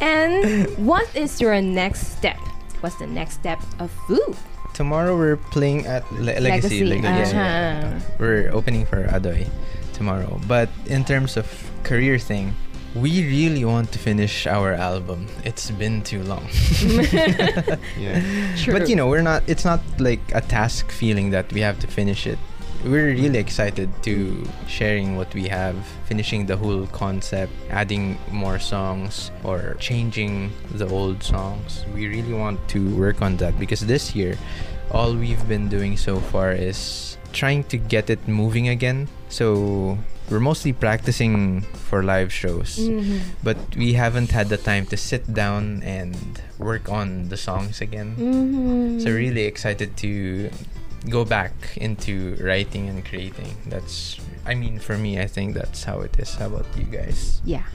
[0.00, 2.38] And what is your next step?
[2.80, 4.34] What's the next step of Flu?
[4.80, 6.84] Tomorrow we're playing at Le- Legacy.
[6.84, 7.96] Leg- yeah, yeah, yeah.
[8.00, 8.16] Uh-huh.
[8.18, 9.46] We're opening for Adoy
[9.92, 10.40] tomorrow.
[10.48, 11.44] But in terms of
[11.84, 12.54] career thing,
[12.94, 15.26] we really want to finish our album.
[15.44, 16.48] It's been too long.
[18.00, 18.24] Yeah.
[18.56, 18.72] True.
[18.72, 21.86] But you know, we're not it's not like a task feeling that we have to
[21.86, 22.38] finish it.
[22.82, 25.76] We're really excited to sharing what we have,
[26.08, 31.84] finishing the whole concept, adding more songs or changing the old songs.
[31.92, 34.38] We really want to work on that because this year
[34.90, 39.08] all we've been doing so far is trying to get it moving again.
[39.28, 43.20] So we're mostly practicing for live shows Mhm.
[43.42, 46.14] but we haven't had the time to sit down and
[46.58, 48.14] work on the songs again.
[48.18, 49.02] Mhm.
[49.02, 50.50] So really excited to
[51.08, 53.56] go back into writing and creating.
[53.66, 56.34] That's I mean for me I think that's how it is.
[56.38, 57.40] How about you guys?
[57.44, 57.66] Yeah.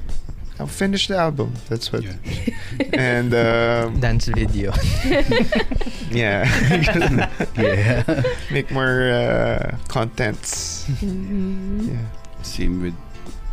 [0.60, 1.53] I'll finish the album.
[1.70, 2.03] That's what.
[2.03, 2.16] Yeah.
[2.93, 4.74] And um, Dance video.
[6.12, 6.43] yeah,
[7.58, 8.24] yeah.
[8.51, 10.86] make more uh, contents.
[11.01, 11.91] Mhm.
[11.91, 12.41] Yeah.
[12.43, 12.95] Same with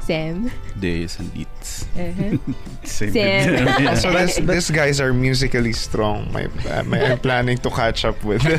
[0.06, 0.50] Sam.
[0.80, 1.86] days and beats.
[1.94, 2.36] Uh-huh.
[2.84, 3.12] Same.
[3.12, 3.64] Sam.
[3.64, 6.30] with- Also, this, these guys are musically strong.
[6.32, 8.58] My, uh, my, I'm planning to catch up with them.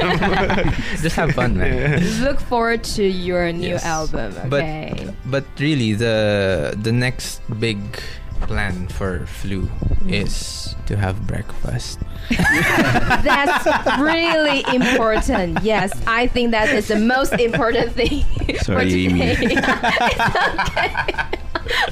[1.02, 2.00] Just have fun, man.
[2.02, 2.24] Yeah.
[2.24, 3.84] Look forward to your new Yes.
[3.86, 4.32] album.
[4.50, 7.80] But- But really the the next big
[8.48, 9.70] plan for Flu
[10.08, 12.00] is to have breakfast.
[12.30, 13.66] That's
[14.00, 15.64] really important.
[15.64, 18.24] Yes, I think that is the most important thing.
[18.60, 19.36] for Sorry, Amy.
[19.36, 19.38] today.
[19.52, 21.40] it's okay.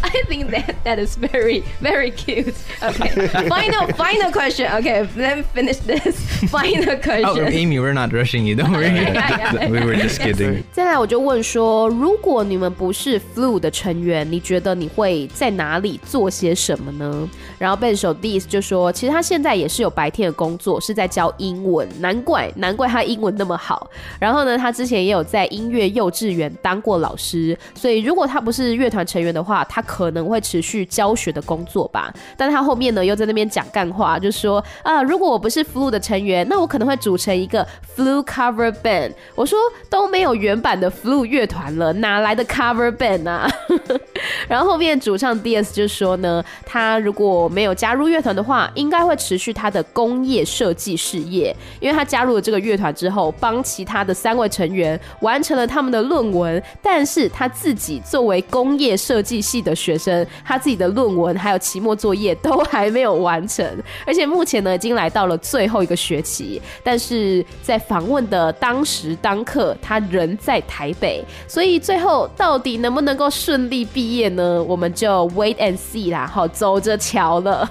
[0.03, 2.53] I think that that is very very cute.
[2.81, 4.71] Okay, final final question.
[4.77, 6.15] Okay, let me finish this.
[6.49, 7.45] Final Oh, question.
[7.45, 8.55] Oh, Amy, we're not rushing you.
[8.55, 8.87] Don't worry.
[8.87, 9.69] Yeah, yeah.
[9.69, 10.63] we were just kidding.
[10.73, 17.29] 再来，我就问说，如果你们不是 Flu 的成员，你觉得你会在哪里做些什么呢？
[17.57, 23.89] 然后贝手 Dis 就说，其实他现在也是有白天的工作，是在教英文，难怪难怪他英文那么好。
[24.19, 32.13] 然后呢，他之前也有在音乐幼稚园当过老师，所以如果他不是乐团成员的话，他可能会持续教学的工作吧。
[32.37, 39.13] 但他后面呢又在那边讲干话，就说啊，如果我不是 Flu 的成员，那我可能会组成一个 Flu cover band。
[39.35, 39.57] 我说
[39.89, 43.49] 都没有原版的 Flu 乐团了，哪来的 cover band 啊？
[44.47, 63.65] 然后后面主唱 DS 就说呢，他如果没有加入乐团的话，应该会持续他的工业设计事业，因为他加入了这个乐团之后，帮其他的三位成员完成了他们的论文，但是他自己作为工业设计系的学生，他自己的论文还有期末作业都还没有完成，
[64.05, 74.63] 而且目前呢已经来到了最后一个学期，但是在访问的当时当刻，他人在台北，所以最后到底能不能够顺利毕业呢？
[74.63, 77.69] 我们就 wait and see 啦，好，走着瞧了。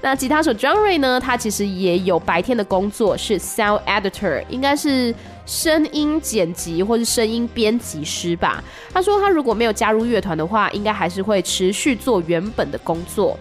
[0.00, 1.18] 那吉他手 John Ray 呢？
[1.18, 5.14] 他其实也有白天的工作，是 sound editor，应该是
[5.46, 8.62] 声音剪辑或是声音编辑师吧。
[8.92, 13.38] 他说他如果没有加入乐团的话，应该还是会持续做原本的工作。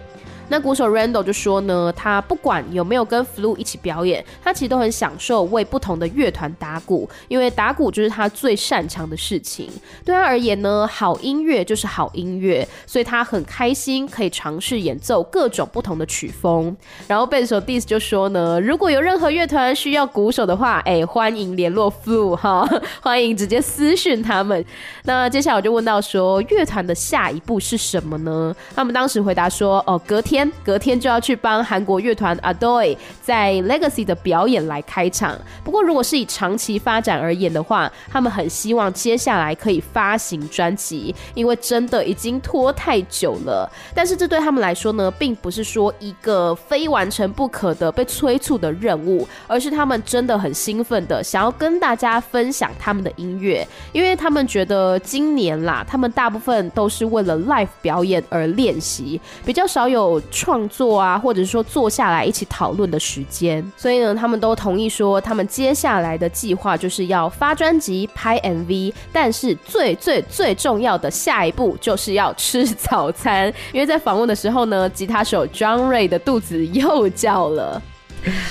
[0.49, 9.69] 那鼓手 Randall 就说呢，他不管有没有跟 Flu 一起表演，他其实都很享受为不同的乐团打鼓，因为打鼓就是他最擅长的事情。
[10.05, 16.75] 对他而言呢，好音乐就是好音乐，所以他很开心可以尝试演奏各种不同的曲风。
[17.07, 22.69] 然后贝斯手 Diss 就说呢，如果有任何乐团需要鼓手的话，哎，欢迎联络 Flu 哈，
[23.01, 24.63] 欢迎直接私讯他们。
[25.05, 28.53] 那接下来我就问到说，乐团的下一步是什么呢？
[28.75, 30.32] 他们当时回答说，哦，隔天。
[30.33, 35.37] 天，隔天就要去帮韩国乐团 Adoy 在 Legacy 的表演来开场。
[35.63, 43.71] 不过，如果是以长期发展而言的话，他们很希望接下来可以发行专辑，因为真的已经拖太久了。
[43.93, 63.63] 但是这对他们来说呢，并不是说一个非完成不可的被催促的任务，而是他们真的很兴奋的想要跟大家分享他们的音乐，因为他们觉得今年啦，他们大部分都是为了 live 表演而练习，比较少有创作啊，或者是说坐下来一起讨论的时间。
[63.77, 73.53] 所以呢，他们都同意说，他们接下来的计划就是要发专辑、拍 MV，但是最最最重要的下一步就是要吃早餐。
[73.71, 77.81] 因为在访问的时候呢，吉他手 John Ray 的肚子又叫了。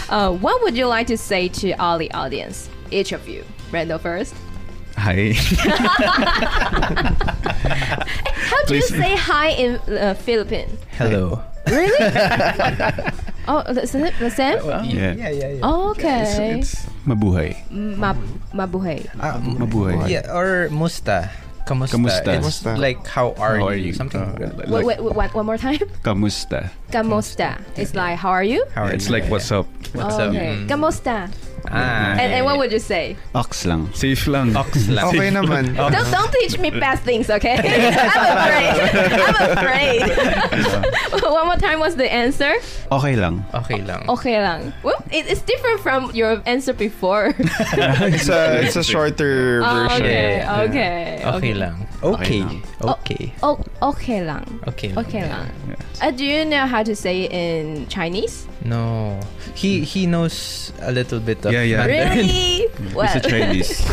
[0.09, 2.67] Uh, what would you like to say to all the audience?
[2.91, 3.43] Each of you.
[3.73, 4.33] Randall first.
[4.99, 5.33] Hi.
[8.51, 10.69] How do you say hi in uh, Philippine?
[10.99, 11.41] Hello.
[13.49, 14.59] Oh, is it the same?
[14.87, 15.15] Yeah.
[15.19, 15.67] yeah, yeah.
[15.67, 16.63] Oh, okay.
[16.63, 17.59] It's mabuhay.
[17.75, 18.15] Ma-
[18.55, 19.03] mabuhay.
[19.19, 20.07] Ah, Mabuhay.
[20.09, 21.27] yeah, or musta.
[21.67, 21.99] Kamusta.
[21.99, 22.31] Kamusta.
[22.39, 22.79] It's Kamusta.
[22.79, 23.91] like how are, How are you?
[23.91, 23.95] you?
[23.99, 25.79] Something Uh, like Wait, wait, wait, one, one more time.
[26.07, 26.71] Kamusta?
[26.95, 27.59] Kamusta.
[27.75, 28.63] It's like, how are you?
[28.75, 29.13] How are It's you?
[29.19, 29.59] like Yeah, what's yeah.
[29.63, 29.67] up?
[29.95, 30.31] What's up?
[30.31, 30.63] okay.
[30.63, 30.69] Mm.
[30.71, 31.31] Kamusta.
[31.71, 33.17] Ah, And, and what would you say?
[33.35, 33.93] Ox lang.
[33.95, 34.57] Safe lang.
[34.57, 35.07] Ox lang.
[35.07, 35.75] Okay naman.
[35.93, 37.55] Don't, don't teach me bad things, okay?
[37.63, 40.03] I'm afraid.
[40.03, 41.23] I'm afraid.
[41.23, 42.55] One more time, what's the answer?
[42.91, 43.45] Okay lang.
[43.55, 44.09] Okay lang.
[44.09, 44.73] Okay lang.
[44.83, 47.35] Well, it, it's different from your answer before.
[47.39, 50.03] It's a, it's a shorter Oh, version.
[50.03, 50.63] okay, Yeah.
[50.63, 51.87] okay, Okay lang.
[52.03, 52.41] Okay.
[52.43, 52.63] lang.
[52.83, 53.33] Okay.
[53.43, 53.63] Oh,
[53.95, 54.43] okay lang.
[54.67, 54.99] Okay lang.
[55.07, 55.47] Okay lang.
[55.69, 55.77] Yeah.
[56.03, 58.47] Uh, do you know how to say it in Chinese?
[58.65, 59.21] No.
[59.55, 61.87] He he knows a little bit of Yeah, yeah.
[61.87, 62.17] Mandarin.
[62.17, 62.73] Really?
[63.05, 63.85] It's a Chinese.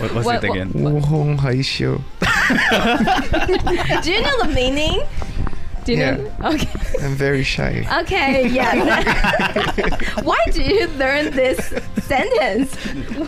[0.00, 0.72] what was What- it again?
[0.72, 2.00] Wuhong Haisyo.
[4.02, 5.02] Do you know the meaning?
[5.84, 6.16] Do you Yeah.
[6.16, 6.56] know?
[6.56, 6.68] Okay.
[7.04, 7.86] I'm very shy.
[8.02, 8.74] Okay, yeah.
[10.28, 11.60] Why did you learn this
[12.02, 12.74] sentence?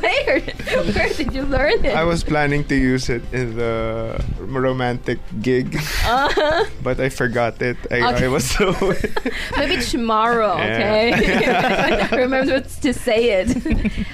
[0.02, 0.40] Where?
[0.90, 1.94] Where did you learn it?
[1.94, 7.77] I was planning to use it in the romantic gig, Uh, but I forgot it.
[7.91, 8.25] I, Okay.
[8.25, 8.73] I was so.
[9.57, 12.07] maybe tomorrow, okay?
[12.11, 13.49] Remember to say it.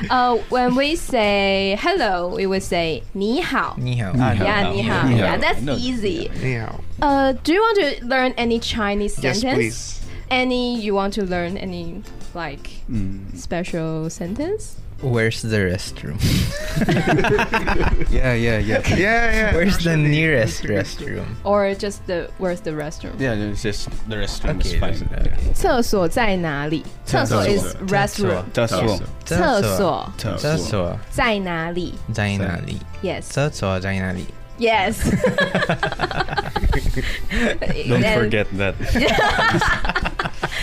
[0.09, 3.75] Uh, when we say hello, we would say 你好.
[3.77, 4.11] Ni hao.
[4.13, 4.43] Ni hao.
[4.45, 5.07] Yeah, 你好.
[5.07, 5.37] Ni Yeah, hao.
[5.41, 5.75] that's No.
[5.75, 6.29] easy.
[6.41, 6.79] Anyhow.
[7.01, 9.55] Uh, do you want to learn any Chinese Yes, sentence?
[9.57, 9.95] please.
[10.31, 12.01] Any you want to learn any
[12.35, 13.35] like Mm.
[13.37, 14.77] special sentence?
[15.01, 16.19] Where's the restroom?
[18.11, 18.81] Yeah, yeah, yeah.
[18.89, 19.53] Yeah, yeah.
[19.55, 20.09] Where's the actually.
[20.09, 21.23] nearest restroom?
[21.45, 23.15] Or just the where's the restroom?
[23.17, 24.93] Yeah, it's just the restroom Okay, is fine.
[25.07, 25.53] that's- okay.
[25.53, 26.83] 厕所在哪里？
[27.05, 27.87] 厕所 is 厕所。
[27.87, 28.43] restroom。
[28.53, 29.01] Taso.
[29.23, 32.77] 厕所厕所在哪里在哪里？
[33.01, 33.21] ？Yes.
[33.21, 34.25] 厕所在哪里？
[34.59, 34.95] Yes.
[37.87, 38.75] Don't And forget that.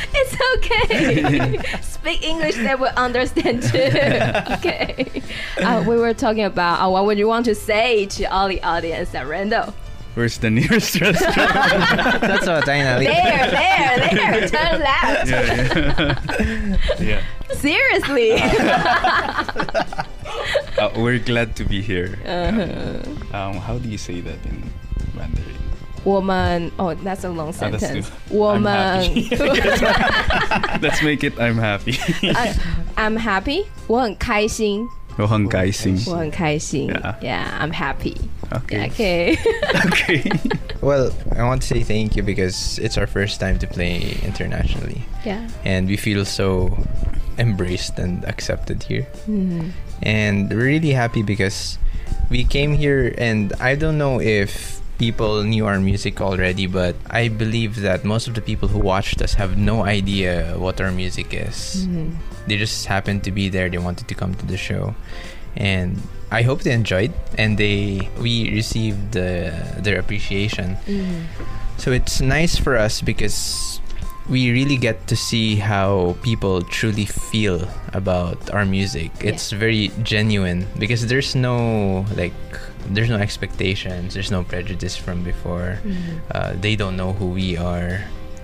[0.14, 1.60] it's okay.
[1.82, 3.78] Speak English, they will understand too.
[4.58, 5.22] okay.
[5.58, 8.62] Uh, we were talking about uh, what would you want to say to all the
[8.64, 9.74] audience at Randall?
[10.14, 11.38] Where's the nearest restaurant?
[12.22, 13.00] That's what Diana.
[13.00, 14.50] There, there, there.
[14.50, 15.30] Turn left.
[15.30, 16.20] Yeah.
[17.00, 17.22] yeah.
[17.50, 17.54] yeah.
[17.54, 18.34] Seriously.
[20.78, 22.18] Uh, we're glad to be here.
[22.26, 23.06] -huh.
[23.34, 24.64] Um, how do you say that in
[25.16, 25.61] Mandarin?
[26.05, 28.07] 我们 oh that's a long Ah, that's sentence.
[28.07, 29.03] too- 我 I'm 们
[30.81, 31.99] Let's make it I'm happy.
[32.35, 32.55] I-
[32.97, 33.65] I'm happy.
[33.89, 34.87] 我很开心。
[35.19, 35.99] 我很开心。
[36.07, 36.89] 我很开心。
[36.89, 37.15] Yeah.
[37.21, 38.17] Yeah, I'm happy.
[38.53, 38.87] Okay.
[38.91, 39.37] Okay.
[39.87, 40.31] Okay.
[40.83, 45.03] Well, I want to say thank you because it's our first time to play internationally,
[45.25, 45.41] yeah.
[45.65, 46.77] and we feel so
[47.39, 49.07] embraced and accepted here.
[49.29, 49.73] Mhm.
[50.03, 51.79] And we're really happy because
[52.31, 57.28] we came here, and I don't know if people knew our music already, but I
[57.28, 61.34] believe that most of the people who watched us have no idea what our music
[61.34, 61.90] is.
[61.90, 62.22] Mhm.
[62.46, 63.66] They just happened to be there.
[63.74, 64.94] They wanted to come to the show,
[65.58, 65.98] and
[66.30, 67.12] I hope they enjoyed.
[67.42, 70.78] And they we received uh, their appreciation.
[70.86, 71.26] Mhm.
[71.82, 73.82] So it's nice for us because
[74.30, 79.10] we really get to see how people truly feel about our music.
[79.20, 82.38] It's very genuine because there's no like
[82.90, 85.78] there's no expectations, there's no prejudice from before.
[85.86, 86.22] Mhm.
[86.32, 88.04] Uh, they don't know who we are.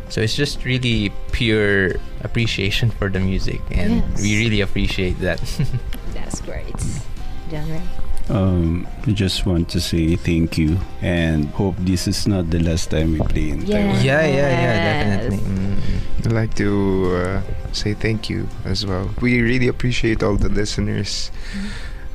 [0.10, 4.22] So it's just really pure appreciation for the music and Yes.
[4.24, 5.40] we really appreciate that.
[6.16, 6.72] That's great.
[7.52, 7.82] Genre.
[8.30, 12.92] Um, we just want to say thank you and hope this is not the last
[12.92, 13.78] time we play in Yeah.
[13.84, 14.04] Taiwan.
[14.04, 15.38] yeah, yeah, yeah, definitely.
[15.44, 16.26] Mm.
[16.28, 16.70] I'd like to
[17.16, 19.10] uh, say thank you as well.
[19.22, 21.32] We really appreciate all the listeners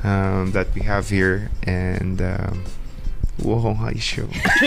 [0.04, 2.20] um, that we have here, and.
[2.20, 2.64] Um,
[3.42, 4.28] Whoa, hi show.
[4.34, 4.58] I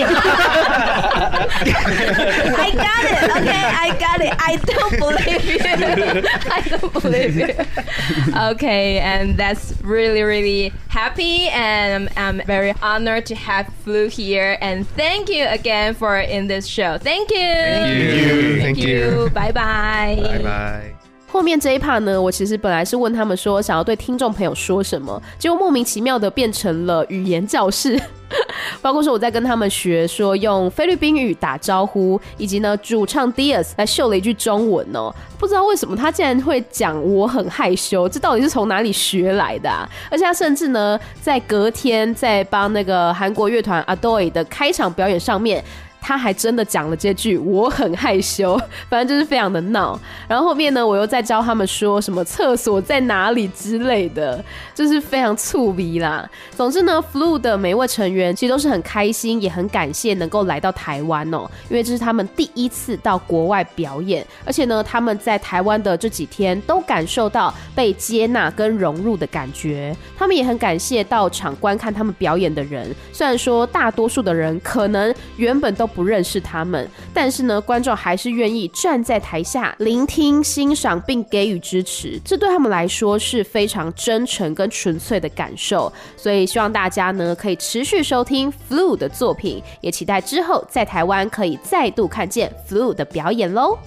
[2.74, 3.24] got it.
[3.38, 4.34] Okay, I got it.
[4.38, 5.60] I don't believe you.
[6.52, 7.54] I don't believe you.
[8.52, 14.58] Okay, and that's really, really happy, and I'm very honored to have Flu here.
[14.60, 16.98] And thank you again for in this show.
[16.98, 17.38] Thank you.
[17.38, 18.62] Thank you.
[18.62, 19.30] Thank you.
[19.34, 20.18] Bye bye.
[20.20, 20.96] Bye bye.
[21.36, 28.02] 后面这一 part 呢，我其实本来是问他们说想要对听众朋友说什么，结果莫名其妙的变成了语言教室。
[28.82, 39.86] 包括说我在跟他们学说用菲律宾语打招呼，以及呢主唱 Dias 来秀了一句中文哦，不知道为什么他竟然会讲我很害羞，这到底是从哪里学来的、啊？
[40.10, 45.62] 而且他甚至呢在隔天在帮那个韩国乐团 Adoy 的开场表演上面。
[46.08, 48.56] 他还真的讲了这句“我很害羞”，
[48.88, 50.00] 反正就是非常的闹。
[50.28, 54.44] 然后后面呢，我又在教他们说什么厕所在哪里之类的，
[54.76, 56.30] 就是非常醋鼻啦。
[56.52, 69.96] 总之呢，Flu 的每位成员其实都是很开心，也很感谢能够来到台湾哦，因为这是他们第一次到国外表演，而且呢，他们在台湾的这几天都感受到被接纳跟融入的感觉。
[70.16, 85.92] 他们也很感谢到场观看他们表演的人，虽然说大多数的人可能原本都不认识他们，但是呢，观众还是愿意站在台下聆听、欣赏并给予支持，这对他们来说是非常真诚跟纯粹的感受。
[86.18, 93.80] 所以希望大家呢可以持续收听 Flu 的作品，也期待之后在台湾可以再度看见 Flu 的表演喽。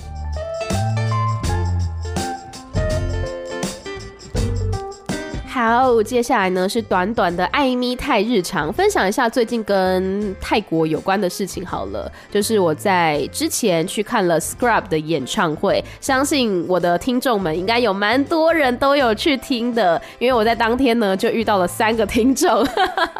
[5.61, 12.09] 好，接下来呢是短短的艾咪泰日常，分享一下最近跟泰国有关的事情好了。
[12.31, 22.65] 就是我在之前去看了 Scrub 的演唱会，相信我的听众们应该有蛮多人都有去听的，因为我在当天呢就遇到了三个听众。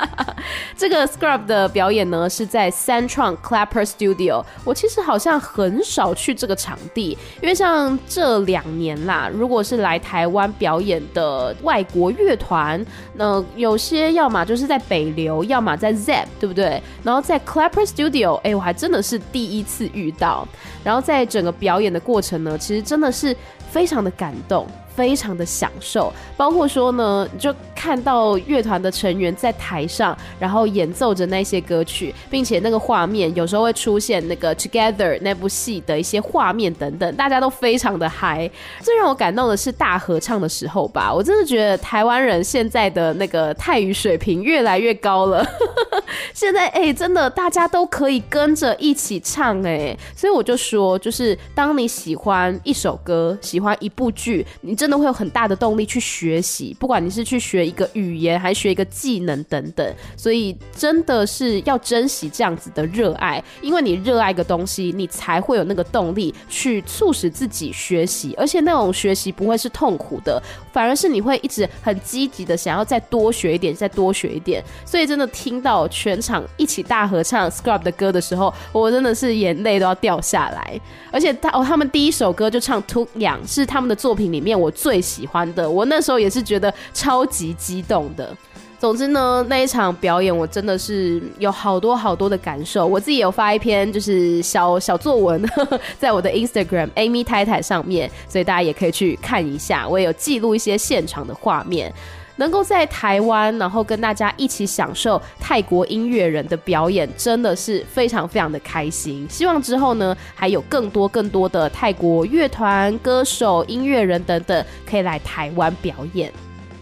[0.79, 16.83] 这个 Scrub 的表演呢是在三创 Clapper Studio，我其实好像很少去这个场地，因为像这两年啦，如果是来台湾表演的外国乐乐团，那有些要么就是在北流，要么在 Zep，对不对？
[17.03, 20.47] 然后在 Clapper Studio，哎，我还真的是第一次遇到。
[20.85, 23.35] 然后在整个表演的过程呢，其实真的是
[23.71, 24.67] 非常的感动。
[24.99, 38.51] 非常的享受，包括说呢，就看到乐团的成员在台上，然后演奏着那些歌曲，并且那个画面有时候会出现那个 Together 那部戏的一些画面等等，大家都非常的嗨。
[38.81, 45.47] 最让我感动的是大合唱的时候吧，我真的觉得台湾人现在的那个泰语水平越来越高了。
[46.35, 59.95] 现在哎、真的大家都可以跟着一起唱哎、所以我就说，就是当你喜欢一首歌，喜欢一部剧，你真的会有很大的动力去学习，不管你是去学一个语言，还是学一个技能等等。
[60.17, 74.63] 所以真的是要珍惜这样子的热爱，因为你热爱一个东西，你才会有那个动力去促使自己学习，而且那种学习不会是痛苦的，反而是你会一直很积极的想要再多学一点，再多学一点。
[74.85, 80.81] 所以真的听到全场一起大合唱 Scrub 的歌的时候，我真的是眼泪都要掉下来。
[81.11, 85.69] 而且他哦，他们第一首歌就唱《Took Young》，是他们的作品里面我最喜欢的。
[85.69, 88.37] 我那时候也是觉得超级激动的。
[88.79, 92.87] 总之呢，那一场表演我真的是有好多好多的感受。
[92.87, 95.45] 我自己有发一篇就是小小作文，
[95.99, 99.89] 在我的 Instagram Amy 太太上面，所以大家也可以去看一下。
[99.89, 101.93] 我也有记录一些现场的画面。
[102.39, 109.27] 能够在台湾，然后跟大家一起享受泰国音乐人的表演，真的是非常非常的开心。
[109.29, 116.33] 希望之后呢，还有更多更多的泰国乐团、歌手、音乐人等等，可以来台湾表演。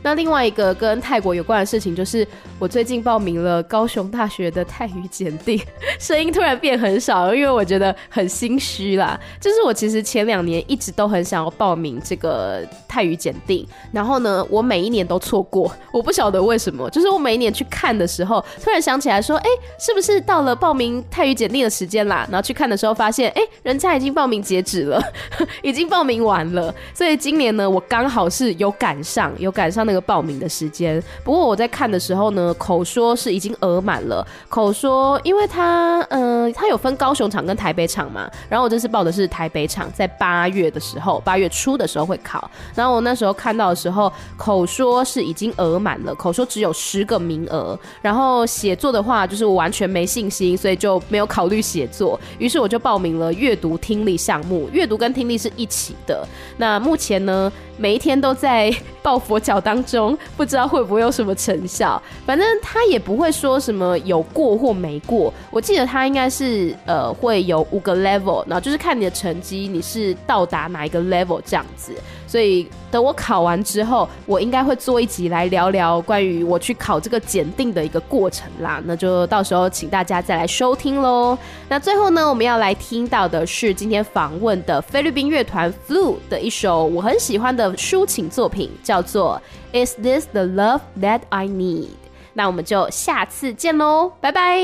[0.07, 2.25] 那另外一个跟泰国有关的事情，就是
[2.61, 5.61] 我最近报名了高雄大学的泰语检定，
[5.99, 9.19] 声音突然变很少，因为我觉得很心虚啦。
[9.41, 16.89] 就是我其实前两年一直都很想要报名这个泰语检定，然后呢，我每一年都错过，我不晓得为什么。
[16.91, 22.25] 就是我每一年去看的时候，突然想起来说，哎、是不是到了报名泰语检定的时间啦？
[22.31, 25.03] 然后去看的时候发现，哎、人家已经报名截止了，
[25.65, 26.73] 已经报名完了。
[26.95, 31.03] 所以今年呢，我刚好是有赶上，有赶上那个报名的时间。
[31.24, 34.26] 不过我在看的时候呢，口说是已经额满了。
[34.49, 38.30] 口说，因为它，呃，它有分高雄场跟台北场嘛。
[38.49, 42.51] 然后我这次报的是台北场，在八月的时候，八月初的时候会考。
[42.74, 47.78] 然后我那时候看到的时候，口说是已经额满了，口说只有十个名额。
[48.03, 52.18] 然后写作的话，就是我完全没信心，所以就没有考虑写作。
[52.38, 56.26] 于是我就报名了阅读听力项目，阅读跟听力是一起的。
[56.57, 62.03] 那目前呢，每一天都在抱佛脚当中，不知道会不会有什么成效。
[62.26, 65.32] 反正他也不会说什么有过或没过。
[65.51, 71.94] 我记得他应该是呃会有五个 level，然后就是看你的成绩，你是到达哪一个 level 这样子。
[72.28, 78.82] 所以等我考完之后，我应该会做一集来聊聊关于我去考这个检定的一个过程啦。
[78.85, 81.39] 那就到时候请大家再来收听喽。
[81.69, 89.40] 那最后呢，我们要来听到的是今天访问的菲律宾乐团 Flu 的一首我很喜欢的抒情作品，叫做
[89.76, 91.86] 《Is This the Love That I Need》。
[92.34, 94.60] 那我们就下次见喽，拜拜。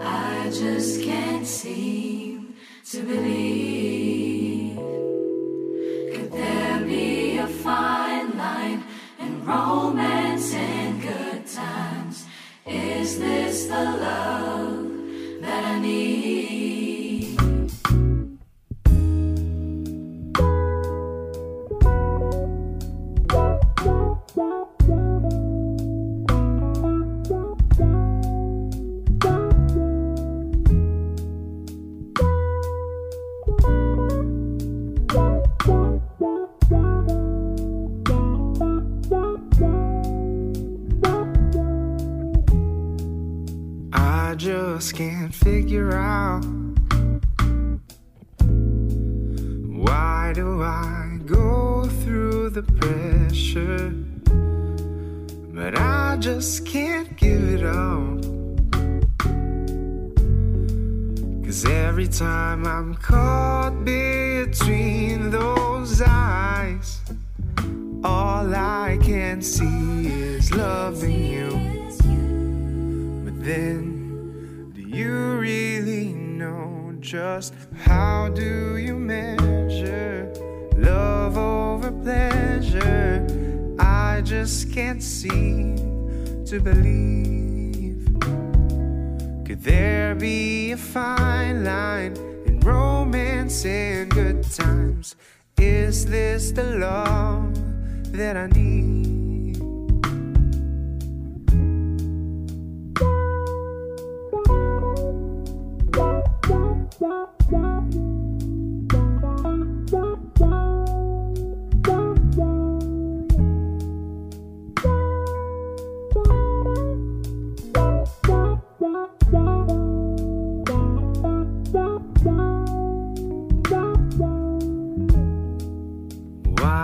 [0.00, 2.54] I just can't seem
[2.92, 4.78] to believe.
[6.14, 8.84] Could there be a fine line
[9.18, 12.24] in romance and good times?
[12.64, 14.86] Is this the love
[15.42, 16.91] that I need?
[44.33, 46.43] I just can't figure out
[49.77, 53.91] why do I go through the pressure,
[55.53, 58.23] but I just can't give it up.
[61.45, 67.01] Cause every time I'm caught between those eyes,
[68.03, 71.51] all I can see is loving you.
[73.25, 73.92] But then,
[74.93, 80.31] you really know just how do you measure
[80.77, 83.25] love over pleasure?
[83.79, 88.05] I just can't seem to believe.
[89.45, 92.15] Could there be a fine line
[92.45, 95.15] in romance and good times?
[95.57, 97.53] Is this the love
[98.11, 99.22] that I need?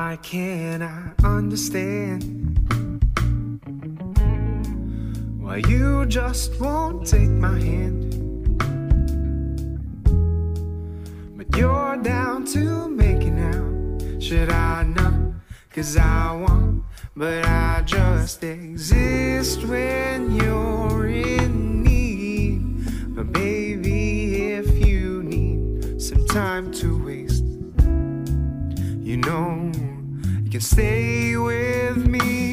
[0.10, 2.24] Why can't I understand
[5.40, 8.10] why you just won't take my hand?
[11.38, 14.20] But you're down to making out.
[14.20, 15.14] Should I not?
[15.70, 23.16] Cause I want, but I just exist when you're in need.
[23.16, 27.44] But baby, if you need some time to waste,
[29.06, 29.70] you know
[30.50, 32.49] you can stay with me.